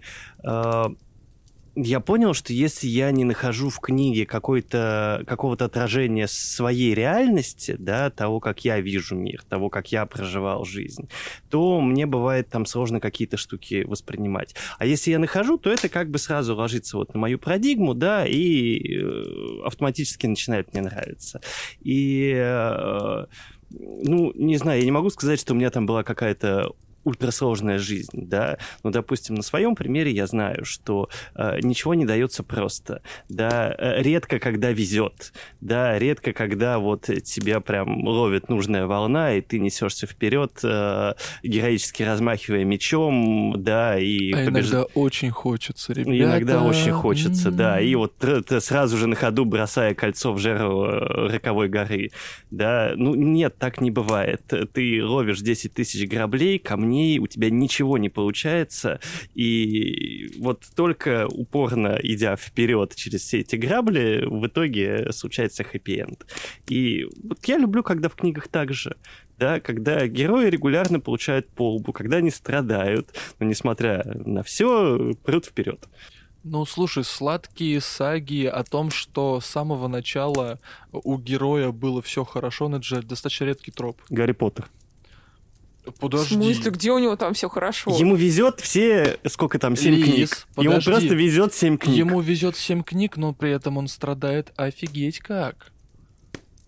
[1.80, 5.24] я понял, что если я не нахожу в книге какого-то
[5.66, 11.08] отражения своей реальности, да, того, как я вижу мир, того, как я проживал жизнь,
[11.50, 14.56] то мне бывает там сложно какие-то штуки воспринимать.
[14.80, 18.26] А если я нахожу, то это как бы сразу ложится вот на мою парадигму, да,
[18.26, 21.42] и э, автоматически начинает мне нравиться.
[21.82, 23.26] И, э,
[23.70, 26.72] ну, не знаю, я не могу сказать, что у меня там была какая-то
[27.08, 32.44] ультрасложная жизнь, да, но, допустим, на своем примере я знаю, что э, ничего не дается
[32.44, 39.34] просто, да, э, редко когда везет, да, редко когда вот тебя прям ловит нужная волна,
[39.34, 45.94] и ты несешься вперед, э, героически размахивая мечом, да, и а побеж- иногда очень хочется,
[45.94, 46.18] ребята.
[46.18, 47.80] Иногда очень хочется, да.
[47.80, 48.14] И вот
[48.60, 52.12] сразу же на ходу бросая кольцо в жерло э, роковой горы.
[52.52, 54.42] Да, ну нет, так не бывает.
[54.74, 59.00] Ты ловишь 10 тысяч граблей, камней, у тебя ничего не получается.
[59.34, 66.26] И вот только упорно идя вперед через все эти грабли, в итоге случается хэппи-энд.
[66.68, 68.96] И вот я люблю, когда в книгах так же
[69.38, 75.46] да, когда герои регулярно получают по лбу, когда они страдают, но несмотря на все, прут
[75.46, 75.88] вперед.
[76.44, 80.60] Ну, слушай, сладкие саги о том, что с самого начала
[80.92, 84.02] у героя было все хорошо, ну, это же достаточно редкий троп.
[84.10, 84.70] Гарри Поттер.
[86.00, 86.36] Подожди.
[86.36, 87.96] В смысле, где у него там все хорошо?
[87.98, 90.48] Ему везет все, сколько там, семь книг.
[90.58, 90.92] Ему подожди.
[90.92, 91.98] просто везет семь книг.
[91.98, 95.72] Ему везет 7 книг, но при этом он страдает офигеть как.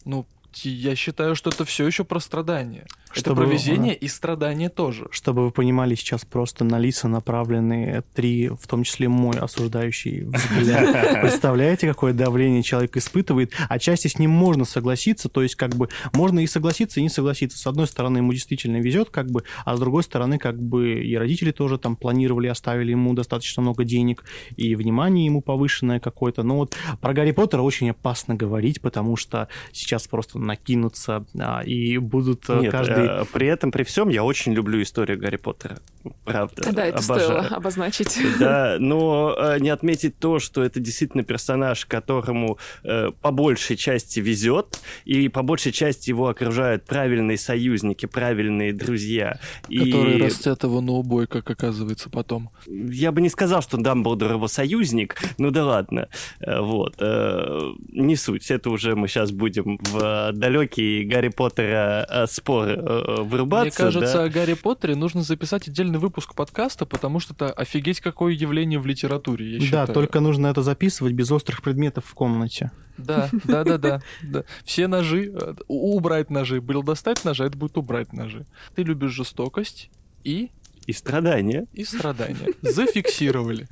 [0.06, 0.26] Ну,
[0.64, 2.86] я считаю, что это все еще про страдания.
[3.12, 5.08] Это Чтобы- про везение и страдания тоже.
[5.12, 11.22] Чтобы вы понимали, сейчас просто на лица направлены три, в том числе мой осуждающий взгляд.
[11.22, 13.54] Представляете, какое давление человек испытывает?
[13.68, 17.58] Отчасти с ним можно согласиться, то есть как бы можно и согласиться, и не согласиться.
[17.58, 21.16] С одной стороны, ему действительно везет, как бы, а с другой стороны, как бы и
[21.16, 24.24] родители тоже там планировали, оставили ему достаточно много денег,
[24.56, 26.44] и внимание ему повышенное какое-то.
[26.44, 31.98] Но вот про Гарри Поттера очень опасно говорить, потому что сейчас просто накинутся а, и
[31.98, 33.30] будут а, Нет, каждый Смотри.
[33.34, 35.80] При этом, при всем, я очень люблю историю Гарри Поттера.
[36.26, 36.72] Правда.
[36.72, 37.20] Да, это обожаю.
[37.20, 38.18] стоило обозначить.
[38.40, 44.20] Да, но э, не отметить то, что это действительно персонаж, которому э, по большей части
[44.20, 49.40] везет, и по большей части его окружают правильные союзники, правильные друзья.
[49.64, 50.22] Которые и...
[50.22, 52.50] растят его на убой, как оказывается потом.
[52.68, 56.08] Я бы не сказал, что Дамблдор его союзник, ну да ладно.
[56.40, 56.96] Э, Вот.
[57.00, 62.76] э, Не суть, это уже мы сейчас будем в далекий Гарри Поттера э, спор э,
[62.90, 63.84] вырубаться.
[63.84, 64.24] Мне кажется, да.
[64.24, 68.86] о Гарри Поттере нужно записать отдельный выпуск подкаста, потому что это офигеть какое явление в
[68.86, 72.72] литературе, я Да, только нужно это записывать без острых предметов в комнате.
[72.98, 74.44] Да, да, да, да, да.
[74.64, 76.62] Все ножи, э, убрать ножи.
[76.62, 78.46] Был достать ножи, а это будет убрать ножи.
[78.76, 79.90] Ты любишь жестокость
[80.24, 80.52] и,
[80.86, 81.66] И страдания.
[81.74, 82.54] и страдания.
[82.62, 83.68] Зафиксировали.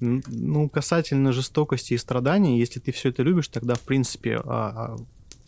[0.00, 4.96] Ну, касательно жестокости и страданий, если ты все это любишь, тогда, в принципе, а, а,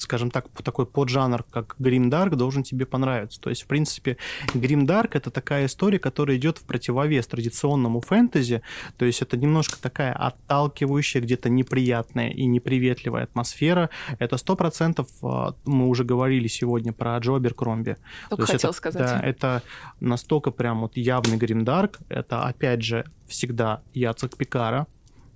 [0.04, 3.40] скажем так, такой поджанр, как Гримдарк, должен тебе понравиться.
[3.40, 4.16] То есть, в принципе,
[4.54, 8.62] Гримдарк— это такая история, которая идет в противовес традиционному фэнтези,
[8.96, 13.90] то есть это немножко такая отталкивающая, где-то неприятная и неприветливая атмосфера.
[14.18, 17.96] Это сто процентов, а, мы уже говорили сегодня про Джо Аберкромби.
[18.30, 19.02] Только То хотел это, сказать.
[19.02, 19.62] Да, это
[20.00, 21.98] настолько прям вот явный гримдарк.
[22.08, 24.86] Это, опять же, всегда Яцек Пикара.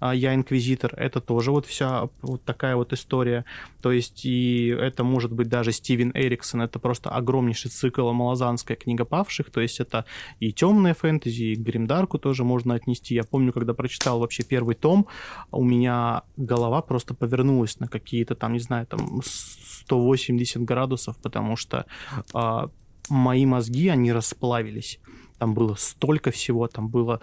[0.01, 3.45] А я инквизитор, это тоже вот вся вот такая вот история.
[3.83, 9.05] То есть и это может быть даже Стивен Эриксон, это просто огромнейший цикл «Малозанская книга
[9.05, 10.05] павших», то есть это
[10.41, 13.15] и темная фэнтези, и Гримдарку тоже можно отнести.
[13.15, 15.07] Я помню, когда прочитал вообще первый том,
[15.51, 21.87] у меня голова просто повернулась на какие-то там, не знаю, там 180 градусов, потому что
[22.35, 22.71] а,
[23.09, 25.01] мои мозги, они расплавились.
[25.39, 27.21] Там было столько всего, там было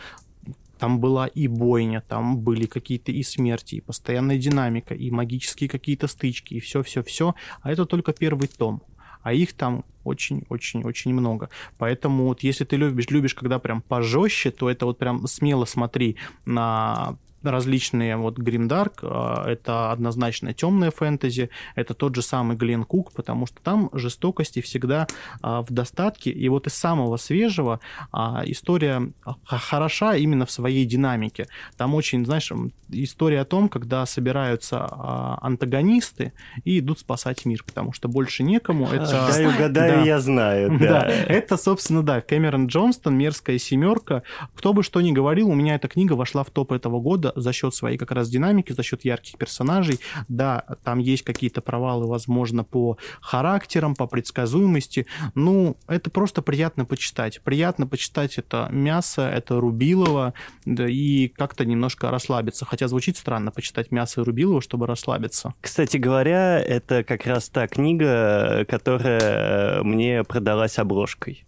[0.78, 6.08] там была и бойня, там были какие-то и смерти, и постоянная динамика, и магические какие-то
[6.08, 7.36] стычки, и все-все-все.
[7.62, 8.82] А это только первый том.
[9.24, 11.50] А их там очень-очень-очень много.
[11.78, 16.18] Поэтому вот если ты любишь, любишь, когда прям пожестче, то это вот прям смело смотри
[16.46, 17.18] на
[17.52, 23.62] различные вот Гримдарк, это однозначно темная фэнтези, это тот же самый Глен Кук, потому что
[23.62, 25.08] там жестокости всегда
[25.42, 27.80] а, в достатке, и вот из самого свежего
[28.12, 29.12] а, история
[29.46, 31.48] хороша именно в своей динамике.
[31.78, 32.52] Там очень, знаешь,
[32.90, 38.88] история о том, когда собираются а, антагонисты и идут спасать мир, потому что больше некому.
[38.88, 39.30] Это...
[39.32, 40.04] Дай угадаю, Да.
[40.04, 40.78] я знаю.
[40.80, 41.08] Да, Да.
[41.08, 44.24] это, собственно, да, Кэмерон Джонстон, «Мерзкая семерка».
[44.56, 47.54] Кто бы что ни говорил, у меня эта книга вошла в топ этого года за
[47.54, 50.00] счет своей как раз динамики, за счет ярких персонажей.
[50.28, 55.06] Да, там есть какие-то провалы, возможно, по характерам, по предсказуемости.
[55.36, 57.42] Ну, это просто приятно почитать.
[57.42, 60.34] Приятно почитать это мясо, это Рубилова,
[60.66, 62.66] да, и как-то немножко расслабиться.
[62.66, 65.54] Хотя звучит странно почитать мясо и Рубилова, чтобы расслабиться.
[65.62, 71.46] Кстати говоря, это как раз та книга, которая мне продалась обложкой.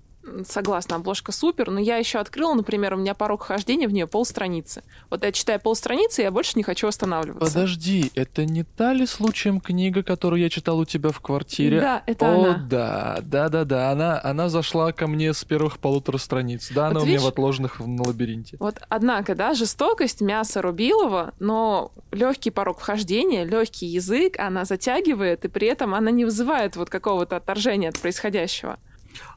[0.48, 4.84] Согласна, обложка супер, но я еще открыла, например, у меня порог хождения в нее полстраницы.
[5.10, 7.54] Вот я читаю полстраницы, я больше не хочу останавливаться.
[7.54, 11.80] Подожди, это не та ли случаем книга, которую я читал у тебя в квартире?
[11.80, 12.66] Да, это О, она.
[12.70, 13.92] да, да, да, да.
[13.92, 16.70] Она, она зашла ко мне с первых полутора страниц.
[16.74, 17.26] Да, она Вот у меня видишь?
[17.26, 18.58] в отложенных на лабиринте.
[18.60, 25.48] Вот, однако, да, жестокость, мясо Рубилова, но легкий порог вхождения, легкий язык, она затягивает, и
[25.48, 28.80] при этом она не вызывает вот какого-то отторжения от происходящего.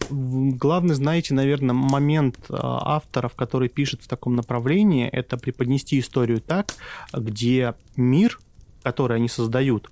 [0.08, 6.74] Главный, знаете, наверное, момент а, авторов, который пишет в таком направлении, это преподнести историю так,
[7.12, 8.38] где мир,
[8.82, 9.90] который они создают,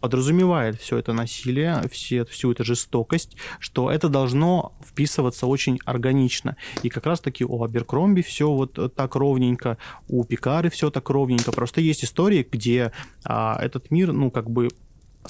[0.00, 6.56] подразумевает все это насилие, все, всю эту жестокость, что это должно вписываться очень органично.
[6.82, 9.76] И как раз-таки у Аберкромби все вот так ровненько,
[10.08, 11.52] у Пикары все так ровненько.
[11.52, 12.92] Просто есть истории, где
[13.24, 14.68] а, этот мир, ну, как бы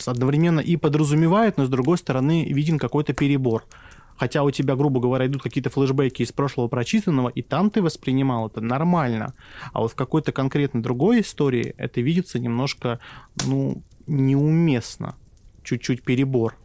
[0.07, 3.65] одновременно и подразумевает, но с другой стороны виден какой-то перебор.
[4.19, 8.49] Хотя у тебя, грубо говоря, идут какие-то флешбеки из прошлого прочитанного, и там ты воспринимал
[8.49, 9.35] это нормально.
[9.73, 12.99] А вот в какой-то конкретно другой истории это видится немножко,
[13.47, 15.17] ну, неуместно.
[15.63, 16.57] Чуть-чуть перебор.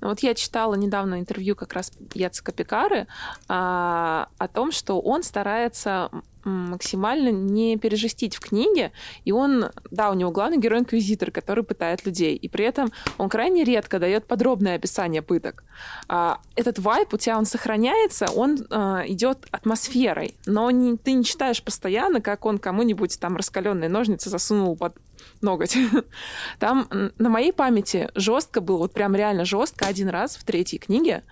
[0.00, 3.06] Ну, вот я читала недавно интервью как раз Яцека Пикары
[3.48, 6.10] а, о том, что он старается
[6.48, 8.92] максимально не пережестить в книге,
[9.24, 13.28] и он, да, у него главный герой инквизитор, который пытает людей, и при этом он
[13.28, 15.64] крайне редко дает подробное описание пыток.
[16.08, 21.24] А, этот вайп у тебя он сохраняется, он а, идет атмосферой, но не- ты не
[21.24, 24.96] читаешь постоянно, как он кому-нибудь там раскаленные ножницы засунул под
[25.40, 25.76] ноготь.
[26.58, 31.24] Там на моей памяти жестко было, вот прям реально жестко один раз в третьей книге,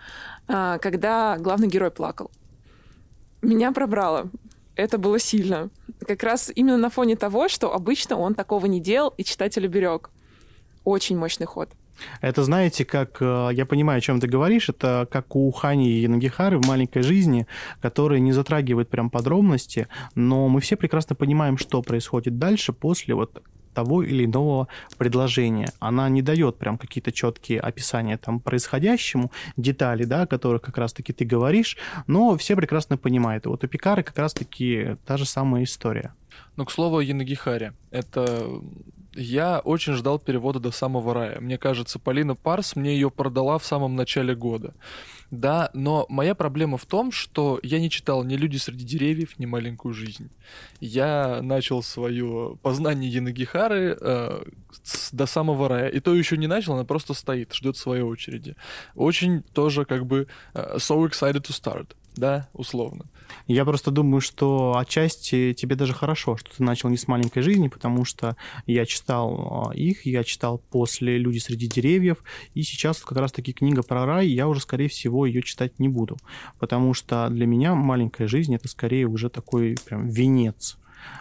[0.49, 2.31] а, когда главный герой плакал.
[3.43, 4.31] Меня пробрало.
[4.77, 5.71] Это было сильно.
[6.07, 10.11] Как раз именно на фоне того, что обычно он такого не делал, и читатель берег.
[10.85, 11.71] Очень мощный ход.
[12.21, 16.09] Это, знаете, как, э, я понимаю, о чем ты говоришь, это как у Хани и
[16.09, 17.47] Нагихары в «Маленькой жизни»,
[17.81, 23.43] которые не затрагивают прям подробности, но мы все прекрасно понимаем, что происходит дальше после вот
[23.77, 25.69] того или иного предложения.
[25.81, 31.13] Она не дает прям какие-то четкие описания там происходящему, детали, да, о которых как раз-таки
[31.13, 33.45] ты говоришь, но все прекрасно понимают.
[33.45, 36.15] И вот у Пикары как раз-таки та же самая история.
[36.57, 37.75] Ну, к слову о Янагихаре.
[37.91, 38.49] Это
[39.17, 41.41] я очень ждал перевода до самого рая.
[41.41, 44.75] Мне кажется, Полина Парс мне ее продала в самом начале года.
[45.31, 49.47] Да, но моя проблема в том, что я не читал ни «Люди среди деревьев», ни
[49.47, 50.31] «Маленькую жизнь».
[50.81, 54.45] Я начал свое познание Янагихары э,
[54.85, 55.89] с, до самого рая.
[55.89, 58.55] И то еще не начал, она просто стоит, ждет своей очереди.
[58.95, 63.07] Очень тоже как бы uh, so excited to start да, условно.
[63.47, 67.69] Я просто думаю, что отчасти тебе даже хорошо, что ты начал не с маленькой жизни,
[67.69, 68.37] потому что
[68.67, 72.23] я читал а, их, я читал после «Люди среди деревьев»,
[72.55, 76.17] и сейчас как раз-таки книга про рай, я уже, скорее всего, ее читать не буду,
[76.59, 80.79] потому что для меня маленькая жизнь— это скорее уже такой прям венец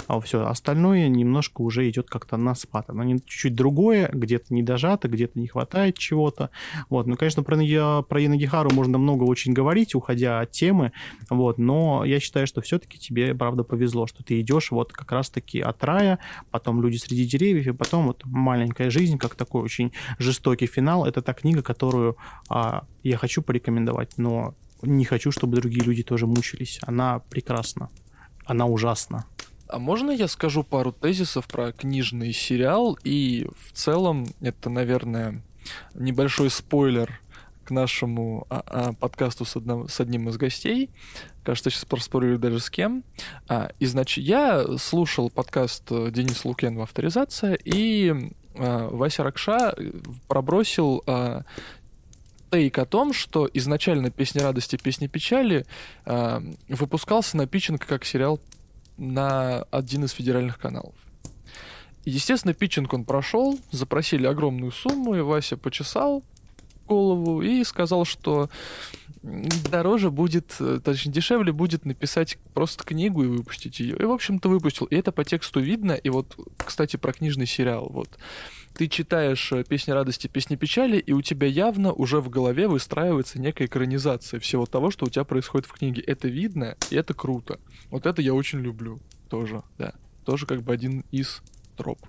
[0.08, 2.90] а все остальное немножко уже идет как-то на спад.
[2.90, 6.50] Оно чуть-чуть другое, где-то не дожато, где-то не хватает чего-то.
[6.90, 7.08] Вот.
[7.08, 7.58] Ну, конечно, про,
[8.04, 10.92] про Янагихару можно много очень говорить, уходя от темы,
[11.30, 15.60] вот, но я считаю, что все-таки тебе, правда, повезло, что ты идешь вот как раз-таки
[15.60, 16.20] от рая,
[16.52, 21.06] потом «Люди среди деревьев», и потом вот «Маленькая жизнь», как такой очень жестокий финал.
[21.06, 22.18] Это та книга, которую
[22.50, 26.80] а, я хочу порекомендовать, но не хочу, чтобы другие люди тоже мучились.
[26.86, 27.90] Она прекрасна.
[28.46, 29.26] Она ужасна.
[29.68, 32.98] А можно я скажу пару тезисов про книжный сериал?
[33.04, 35.42] И в целом это, наверное,
[35.96, 37.20] небольшой спойлер
[37.64, 40.92] к нашему а, а, подкасту с, одном, с одним из гостей.
[41.44, 43.04] Кажется, сейчас проспорили даже с кем.
[43.48, 49.76] А, и значит, я слушал подкаст Дениса Лукенова «Авторизация», и а, Вася Ракша
[50.28, 51.42] пробросил а,
[52.52, 55.66] тейк о том, что изначально «Песни радости, песни печали»
[56.06, 58.40] э, выпускался на питчинг как сериал
[58.98, 60.96] на один из федеральных каналов.
[62.06, 66.24] Естественно, питчинг он прошел, запросили огромную сумму, и Вася почесал
[66.88, 68.50] голову и сказал, что
[69.72, 73.98] дороже будет, точнее, дешевле будет написать просто книгу и выпустить ее.
[73.98, 74.86] И, в общем-то, выпустил.
[74.86, 75.94] И это по тексту видно.
[75.94, 77.88] И вот, кстати, про книжный сериал.
[77.90, 78.10] Вот.
[78.74, 83.40] Ты читаешь э, «Песни радости, песни печали», и у тебя явно уже в голове выстраивается
[83.40, 86.02] некая экранизация всего того, что у тебя происходит в книге.
[86.02, 87.60] Это видно, и это круто.
[87.90, 89.00] Вот это я очень люблю
[89.30, 89.94] тоже, да.
[90.26, 91.42] Тоже как бы один из
[91.78, 92.00] троп.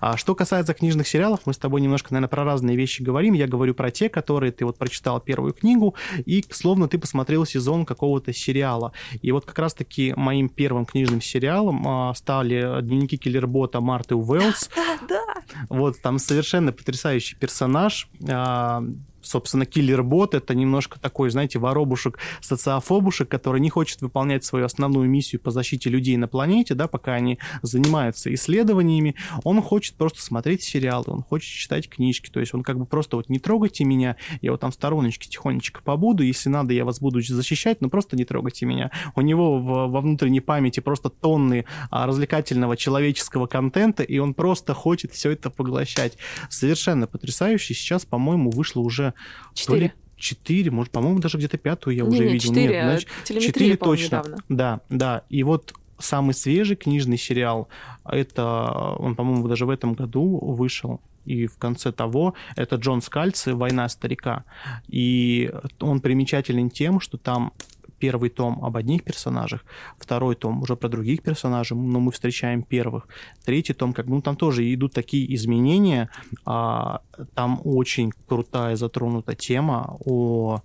[0.00, 3.34] А что касается книжных сериалов, мы с тобой немножко, наверное, про разные вещи говорим.
[3.34, 5.94] Я говорю про те, которые ты вот прочитал первую книгу,
[6.24, 8.92] и словно ты посмотрел сезон какого-то сериала.
[9.22, 14.70] И вот как раз-таки моим первым книжным сериалом а, стали дневники киллербота Марты Уэллс.
[15.08, 15.22] Да.
[15.68, 18.08] Вот там совершенно потрясающий персонаж.
[18.28, 18.82] А,
[19.24, 25.40] собственно, киллер-бот— это немножко такой, знаете, воробушек, социофобушек, который не хочет выполнять свою основную миссию
[25.40, 29.14] по защите людей на планете, да, пока они занимаются исследованиями.
[29.42, 33.16] Он хочет просто смотреть сериалы, он хочет читать книжки, то есть он как бы просто
[33.16, 37.00] вот не трогайте меня, я вот там в стороночке тихонечко побуду, если надо, я вас
[37.00, 38.90] буду защищать, но просто не трогайте меня.
[39.14, 44.74] У него в, во внутренней памяти просто тонны а, развлекательного человеческого контента, и он просто
[44.74, 46.18] хочет все это поглощать.
[46.48, 47.74] Совершенно потрясающе.
[47.74, 49.13] Сейчас, по-моему, вышло уже
[49.54, 49.94] Четыре.
[50.16, 52.48] Четыре, может, по-моему, даже где-то пятую я не, уже не, видел.
[52.48, 52.84] Четыре, Нет,
[53.26, 54.16] значит, четыре точно.
[54.16, 54.36] Недавно.
[54.48, 55.22] Да, да.
[55.28, 57.68] И вот самый свежий книжный сериал,
[58.04, 63.54] это, он, по-моему, даже в этом году вышел, и в конце того, это Джон Скальци
[63.54, 64.44] «Война старика».
[64.88, 65.50] И
[65.80, 67.52] он примечателен тем, что там
[67.98, 69.64] первый том об одних персонажах,
[69.98, 73.08] второй том уже про других персонажей, но мы встречаем первых.
[73.44, 76.08] Третий том, как ну там тоже идут такие изменения,
[76.44, 77.00] а,
[77.34, 80.60] там очень крутая затронута тема о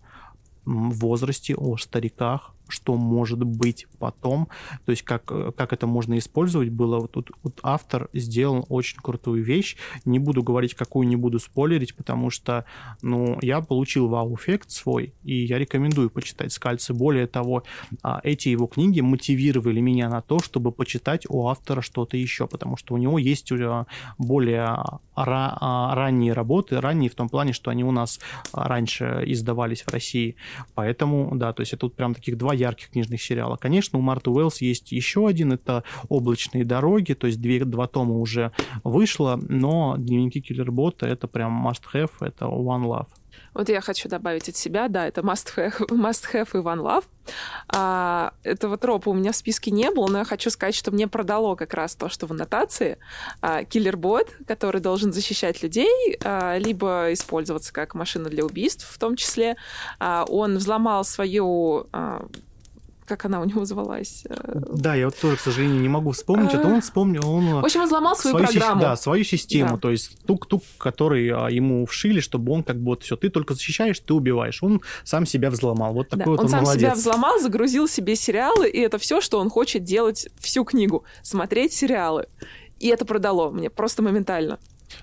[0.65, 4.47] возрасте, о стариках, что может быть потом,
[4.85, 6.99] то есть как, как это можно использовать было.
[6.99, 9.75] Вот тут вот автор сделал очень крутую вещь.
[10.05, 12.65] Не буду говорить, какую не буду спойлерить, потому что,
[13.01, 16.93] ну, я получил вау-эффект свой, и я рекомендую почитать Скальцы.
[16.93, 17.63] Более того,
[18.03, 22.77] а, эти его книги мотивировали меня на то, чтобы почитать у автора что-то еще, потому
[22.77, 23.85] что у него есть э,
[24.17, 24.83] более
[25.15, 28.19] а, ранние работы, ранние в том плане, что они у нас
[28.53, 30.35] раньше издавались в России.
[30.75, 33.57] Поэтому, да, то есть это тут прям таких два ярких книжных сериала.
[33.57, 38.15] Конечно, у Марты Уэллс есть еще один, это «Облачные дороги», то есть две, два тома
[38.15, 38.51] уже
[38.83, 43.07] вышло, но «Дневники киллербота»— это прям must-have, это one love.
[43.53, 47.03] Вот я хочу добавить от себя, да, это must have, must have и one love.
[47.67, 51.07] А, этого тропа у меня в списке не было, но я хочу сказать, что мне
[51.07, 52.97] продало как раз то, что в аннотации
[53.41, 59.15] а, киллер-бот, который должен защищать людей, а, либо использоваться как машина для убийств в том
[59.15, 59.57] числе,
[59.99, 62.27] а, он взломал свою а,
[63.09, 64.23] как она у него звалась.
[64.29, 66.53] Э, да, я вот тоже, к сожалению, не могу вспомнить.
[66.53, 67.61] Это он вспомнил, он...
[67.61, 68.81] В общем, он взломал свою, свою программу.
[68.81, 69.77] Да, свою систему, да.
[69.77, 73.53] то есть тук-тук, который а, ему вшили, чтобы он как бы вот все, ты только
[73.53, 74.63] защищаешь, ты убиваешь.
[74.63, 75.93] Он сам себя взломал.
[75.93, 76.81] Вот такой да, вот он, он сам молодец.
[76.81, 81.03] себя взломал, загрузил себе сериалы, и это все, что он хочет делать всю книгу.
[81.23, 82.27] Смотреть сериалы.
[82.79, 84.59] И это продало мне просто моментально.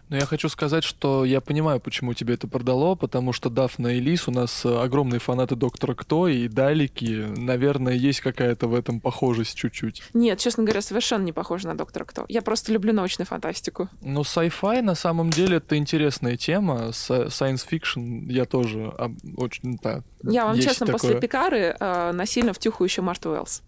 [0.09, 4.01] Но я хочу сказать, что я понимаю, почему тебе это продало, потому что Дафна и
[4.01, 9.01] Лис у нас э, огромные фанаты Доктора Кто, и Далики, наверное, есть какая-то в этом
[9.01, 10.03] похожесть чуть-чуть.
[10.15, 12.25] Нет, честно говоря, совершенно не похоже на Доктора Кто.
[12.29, 13.89] Я просто люблю научную фантастику.
[14.03, 16.89] Ну, sci-fi на самом деле это интересная тема.
[16.91, 18.93] Science fiction я тоже
[19.37, 20.93] очень, да, Я вам честно, такое.
[20.93, 23.63] после Пикары э, насильно втюхаю еще Марту Уэллс.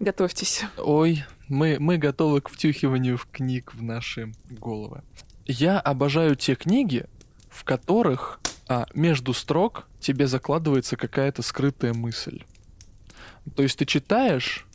[0.00, 0.62] Готовьтесь.
[0.76, 5.02] Ой, мы, мы готовы к втюхиванию в книг в наши головы.
[5.48, 7.06] Я обожаю те книги,
[7.48, 8.38] в которых
[8.68, 12.44] а, между строк тебе закладывается какая-то скрытая мысль.
[13.56, 14.66] То есть ты читаешь,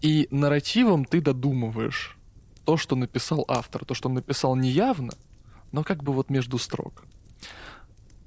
[0.00, 2.16] и нарративом ты додумываешь
[2.64, 5.14] то, что написал автор, то, что он написал неявно,
[5.72, 7.02] но как бы вот между строк.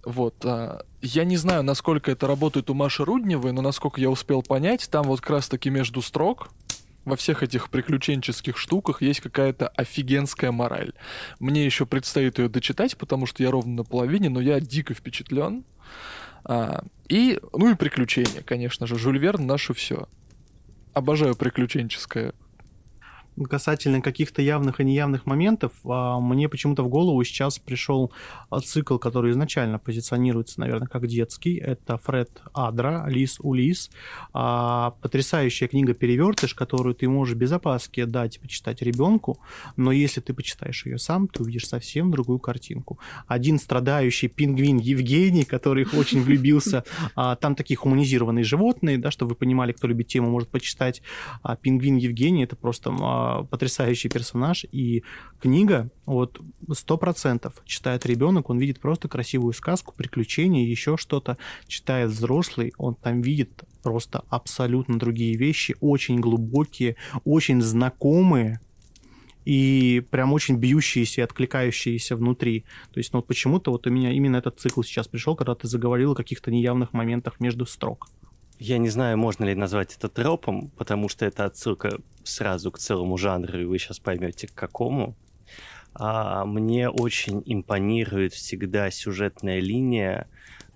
[0.03, 0.36] Вот.
[0.43, 4.89] А, я не знаю, насколько это работает у Маши Рудневой, но насколько я успел понять,
[4.91, 6.49] там вот как раз-таки между строк
[7.06, 10.93] во всех этих приключенческих штуках есть какая-то офигенская мораль.
[11.39, 15.64] Мне еще предстоит ее дочитать, потому что я ровно на половине, но я дико впечатлен.
[16.43, 18.97] А, и, ну и приключения, конечно же.
[18.97, 20.08] Жюль Верн наше все.
[20.93, 22.34] Обожаю приключенческое
[23.43, 28.11] касательно каких-то явных и неявных моментов, а, мне почему-то в голову сейчас пришел
[28.49, 31.57] а, цикл, который изначально позиционируется, наверное, как детский.
[31.57, 33.91] Это Фред Адра «Лис Улис».
[34.33, 39.39] А, потрясающая книга «Перевертыш», которую ты можешь без опаски дать почитать ребенку,
[39.75, 42.99] но если ты почитаешь ее сам, ты увидишь совсем другую картинку.
[43.27, 46.83] Один страдающий пингвин Евгений, который очень влюбился,
[47.15, 51.01] там такие хуманизированные животные, да, чтобы вы понимали, кто любит тему, может почитать.
[51.61, 52.91] Пингвин Евгений— это просто
[53.49, 55.03] потрясающий персонаж, и
[55.41, 56.39] книга, вот
[56.73, 62.95] сто процентов читает ребенок, он видит просто красивую сказку, приключения, еще что-то, читает взрослый, он
[62.95, 68.59] там видит просто абсолютно другие вещи, очень глубокие, очень знакомые,
[69.45, 72.65] и прям очень бьющиеся откликающиеся внутри.
[72.91, 75.67] То есть, ну, вот почему-то вот у меня именно этот цикл сейчас пришел, когда ты
[75.67, 78.09] заговорил о каких-то неявных моментах между строк.
[78.58, 83.18] Я не знаю, можно ли назвать это тропом, потому что это отсылка сразу к целому
[83.18, 85.16] жанру, и вы сейчас поймете, к какому.
[85.93, 90.28] А, мне очень импонирует всегда сюжетная линия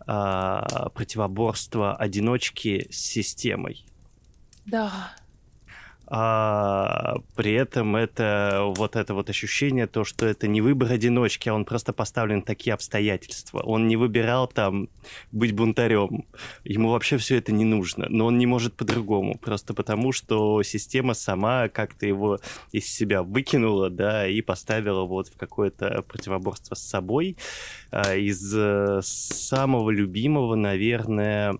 [0.05, 3.85] а, противоборства одиночки с системой.
[4.65, 5.13] Да
[6.11, 11.53] а при этом это вот это вот ощущение, то, что это не выбор одиночки, а
[11.53, 13.59] он просто поставлен такие обстоятельства.
[13.59, 14.89] Он не выбирал там
[15.31, 16.25] быть бунтарем.
[16.63, 18.07] Ему вообще все это не нужно.
[18.09, 19.37] Но он не может по-другому.
[19.37, 22.39] Просто потому, что система сама как-то его
[22.71, 27.37] из себя выкинула, да, и поставила вот в какое-то противоборство с собой.
[27.91, 31.59] А, из э, самого любимого, наверное,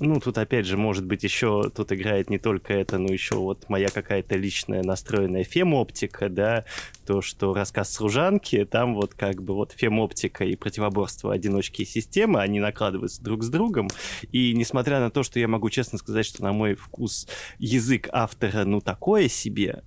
[0.00, 3.68] ну, тут опять же, может быть, еще тут играет не только это, но еще вот
[3.68, 6.64] моя какая-то личная настроенная фемоптика, да,
[7.06, 12.40] то, что рассказ служанки, там вот как бы вот фемоптика и противоборство одиночки и системы,
[12.40, 13.88] они накладываются друг с другом,
[14.30, 17.26] и несмотря на то, что я могу честно сказать, что на мой вкус
[17.58, 19.82] язык автора, ну, такое себе,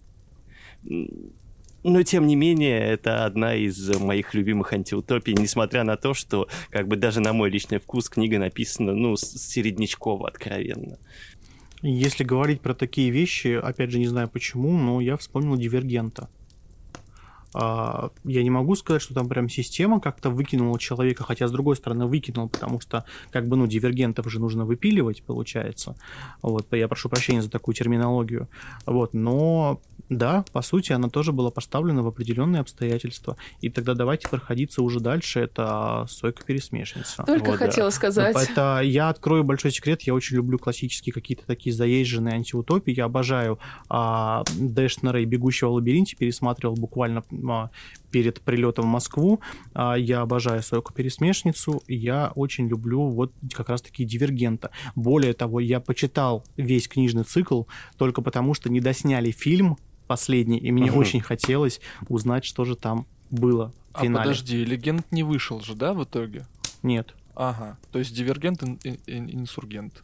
[1.84, 6.88] но, тем не менее, это одна из моих любимых антиутопий, несмотря на то, что, как
[6.88, 10.98] бы, даже на мой личный вкус книга написана, ну, середнячково, откровенно.
[11.82, 16.30] Если говорить про такие вещи, опять же, не знаю почему, но я вспомнил «Дивергента».
[17.54, 21.76] А, я не могу сказать, что там прям система как-то выкинула человека, хотя с другой
[21.76, 25.96] стороны выкинула, потому что как бы ну дивергентов же нужно выпиливать, получается.
[26.42, 28.48] Вот, я прошу прощения за такую терминологию.
[28.86, 29.80] Вот, но
[30.12, 33.38] да, по сути, она тоже была поставлена в определенные обстоятельства.
[33.62, 35.40] И тогда давайте проходиться уже дальше.
[35.40, 37.24] Это сойка-пересмешница.
[37.24, 37.96] Только вот, хотела да.
[37.96, 38.36] сказать.
[38.36, 40.02] Это я открою большой секрет.
[40.02, 42.94] Я очень люблю классические какие-то такие заезженные антиутопии.
[42.94, 46.18] Я обожаю а, Дэшнера и «Бегущего в лабиринте».
[46.18, 47.24] Пересматривал буквально
[48.12, 49.42] перед прилетом в Москву.
[49.74, 51.84] А, я обожаю сойку-пересмешницу.
[51.88, 54.72] Я очень люблю вот как раз-таки «Дивергента».
[54.96, 57.64] Более того, я почитал весь книжный цикл
[57.98, 59.78] только потому, что не досняли фильм
[60.08, 61.80] последний, и мне очень хотелось
[62.10, 64.20] узнать, что же там было в финале.
[64.20, 66.46] А подожди, Легенд не вышел же, да, в итоге?
[66.84, 67.16] Нет.
[67.34, 70.04] Ага, то есть дивергент, ин- инсургент.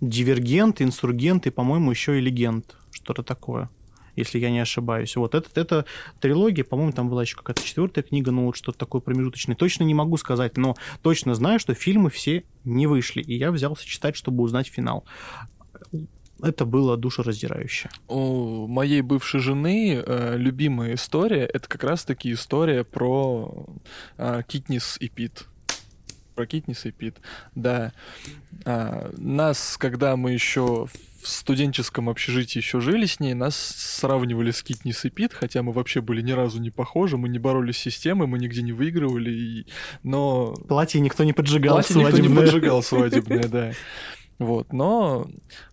[0.00, 2.76] Дивергент, инсургент и, по-моему, еще и легенд.
[2.90, 3.70] Что-то такое.
[4.18, 5.16] Если я не ошибаюсь.
[5.16, 5.84] Вот это, это
[6.20, 9.56] трилогия, по-моему, там была еще какая-то четвертая книга, ну вот что-то такое промежуточное.
[9.56, 13.22] Точно не могу сказать, но точно знаю, что фильмы все не вышли.
[13.22, 15.04] И я взялся читать, чтобы узнать финал.
[16.42, 17.90] Это было душераздирающе.
[18.06, 23.66] У моей бывшей жены э, любимая история это как раз-таки история про
[24.16, 25.46] э, Китнис и Пит.
[26.38, 27.16] Про Китнис и Пит,
[27.56, 27.92] да.
[28.64, 30.86] А, нас, когда мы еще
[31.20, 35.72] в студенческом общежитии еще жили с ней, нас сравнивали с Китнис и Пит, хотя мы
[35.72, 39.32] вообще были ни разу не похожи, мы не боролись с системой, мы нигде не выигрывали,
[39.32, 39.66] и...
[40.04, 41.74] но Платье никто не поджигал.
[41.74, 42.44] Платье никто не свадебное.
[42.44, 43.72] поджигал свадебное, да.
[44.38, 45.26] Вот, но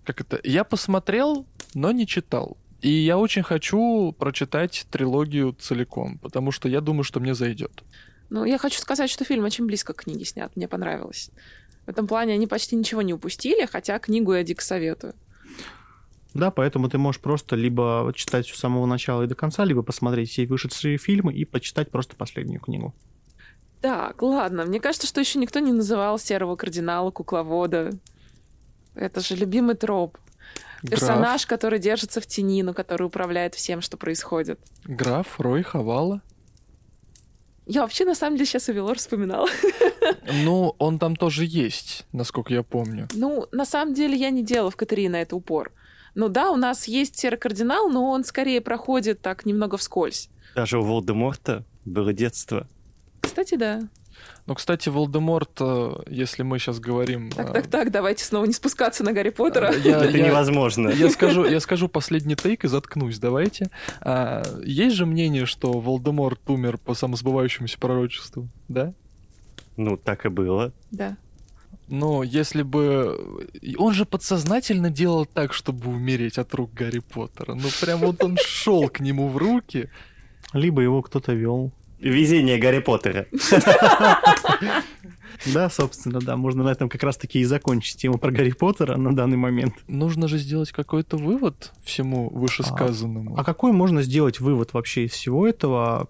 [0.04, 0.40] как это?
[0.44, 1.46] Я посмотрел,
[1.76, 2.58] но не читал.
[2.82, 7.84] И я очень хочу прочитать трилогию целиком, потому что я думаю, что мне зайдет.
[8.30, 10.56] Ну, я хочу сказать, что фильм очень близко к книге снят.
[10.56, 11.30] Мне понравилось.
[11.86, 15.14] В этом плане они почти ничего не упустили, хотя книгу я дико советую.
[16.34, 20.30] Да, поэтому ты можешь просто либо читать с самого начала и до конца, либо посмотреть
[20.32, 22.94] все вышедшие фильмы и почитать просто последнюю книгу.
[23.82, 24.66] Так, ладно.
[24.66, 27.92] Мне кажется, что еще никто не называл серого кардинала кукловода.
[28.96, 30.18] Это же любимый троп.
[30.82, 34.60] Персонаж, который держится в тени, но который управляет всем, что происходит.
[34.84, 36.22] Граф, граф Рой Хавала.
[37.66, 39.50] Я вообще, на самом деле, сейчас Авелор вспоминала.
[40.44, 43.08] Ну, он там тоже есть, насколько я помню.
[43.14, 45.72] Ну, на самом деле, я не делала в Катерине на это упор.
[46.14, 50.30] Ну да, у нас есть серый кардинал, но он скорее проходит так немного вскользь.
[50.56, 52.68] Даже у Волдеморта было детство.
[53.22, 53.82] Кстати, да.
[54.48, 57.32] Ну, кстати, Волдеморт, э, если мы сейчас говорим...
[57.32, 59.72] Так, э, так, так, давайте снова не спускаться на Гарри Поттера.
[59.74, 60.90] э, я- Это я- невозможно.
[60.90, 63.70] Я скажу, я скажу последний тейк и заткнусь, давайте.
[64.02, 68.94] А, есть же мнение, что Волдеморт умер по самосбывающемуся пророчеству, да?
[69.78, 70.72] Ну, так и было.
[70.92, 71.18] Да.
[71.88, 73.48] Но если бы...
[73.78, 77.56] Он же подсознательно делал так, чтобы умереть от рук Гарри Поттера.
[77.56, 79.90] Ну, прям вот он шел к нему в руки.
[80.54, 81.72] Либо его кто-то вел.
[82.10, 83.28] Везение Гарри Поттера.
[85.54, 89.16] Да, собственно, да, можно на этом как раз-таки и закончить тему про Гарри Поттера на
[89.16, 89.76] данный момент.
[89.88, 93.36] Нужно же сделать какой-то вывод всему вышесказанному.
[93.38, 96.08] А какой можно сделать вывод вообще из всего этого?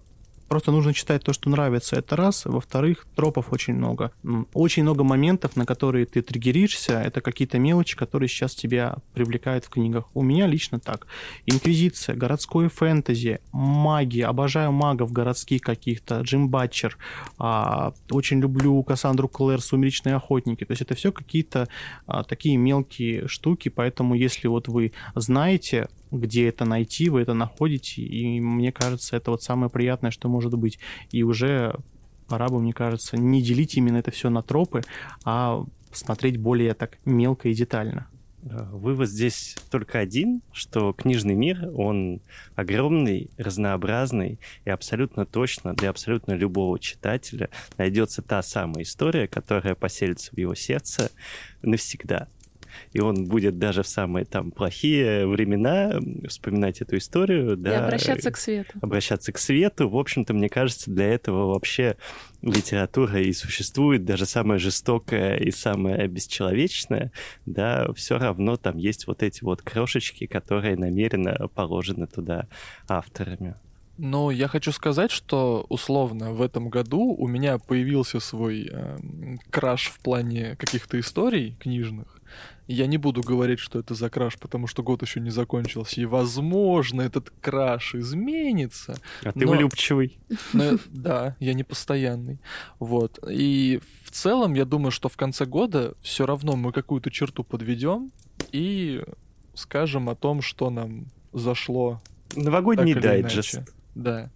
[0.48, 2.44] Просто нужно читать то, что нравится, это раз.
[2.44, 4.12] Во-вторых, тропов очень много.
[4.54, 7.00] Очень много моментов, на которые ты триггеришься.
[7.00, 10.04] Это какие-то мелочи, которые сейчас тебя привлекают в книгах.
[10.14, 11.06] У меня лично так.
[11.46, 14.26] Инквизиция, городское фэнтези, магия.
[14.26, 16.20] Обожаю магов городских каких-то.
[16.20, 16.96] Джим Батчер.
[17.38, 20.64] А, очень люблю Кассандру Клэр, Сумеречные охотники.
[20.64, 21.68] То есть это все какие-то
[22.06, 23.68] а, такие мелкие штуки.
[23.68, 29.30] Поэтому если вот вы знаете, где это найти, вы это находите, и мне кажется, это
[29.30, 30.78] вот самое приятное, что может быть.
[31.10, 31.74] И уже
[32.28, 34.82] пора бы, мне кажется, не делить именно это все на тропы,
[35.24, 38.08] а смотреть более так мелко и детально.
[38.42, 42.20] Вывод здесь только один, что книжный мир, он
[42.54, 50.30] огромный, разнообразный, и абсолютно точно для абсолютно любого читателя найдется та самая история, которая поселится
[50.32, 51.10] в его сердце
[51.62, 52.28] навсегда.
[52.92, 55.98] И он будет даже в самые там плохие времена
[56.28, 58.78] вспоминать эту историю, И да, обращаться к свету.
[58.80, 59.88] обращаться к свету.
[59.88, 61.96] В общем-то, мне кажется, для этого вообще
[62.42, 67.12] литература и существует, даже самая жестокая и самая бесчеловечная,
[67.44, 72.46] да, все равно там есть вот эти вот крошечки, которые намеренно положены туда
[72.88, 73.54] авторами.
[73.98, 79.86] Но я хочу сказать, что условно в этом году у меня появился свой эм, краш
[79.86, 82.15] в плане каких-то историй книжных.
[82.66, 86.00] Я не буду говорить, что это за краш, потому что год еще не закончился.
[86.00, 88.96] И, возможно, этот краш изменится.
[89.22, 90.18] А ты Но- влюбчивый.
[90.52, 92.40] Но, да, я не постоянный.
[92.80, 93.18] Вот.
[93.30, 98.10] И в целом, я думаю, что в конце года все равно мы какую-то черту подведем
[98.52, 99.02] и
[99.54, 102.00] скажем о том, что нам зашло
[102.34, 103.54] Новогодний дайджест.
[103.54, 103.70] иначе.
[103.94, 104.30] Да.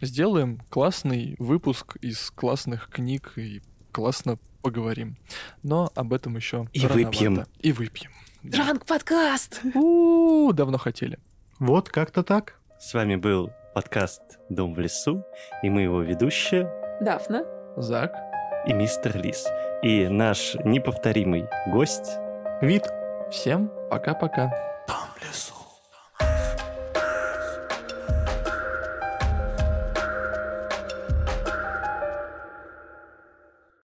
[0.00, 3.60] Сделаем классный выпуск из классных книг и
[3.92, 5.16] классно поговорим.
[5.62, 7.44] Но об этом еще И выпьем.
[7.60, 8.10] И выпьем.
[8.42, 8.64] Да.
[8.64, 9.60] Дранк подкаст!
[9.74, 11.18] У, давно хотели.
[11.58, 12.54] Вот как-то так.
[12.78, 15.24] С вами был подкаст «Дом в лесу»,
[15.62, 17.44] и мы его ведущие, Дафна.
[17.76, 18.12] Зак.
[18.66, 19.46] и мистер Лис.
[19.82, 22.18] И наш неповторимый гость
[22.60, 22.84] Вид
[23.30, 24.50] Всем пока-пока.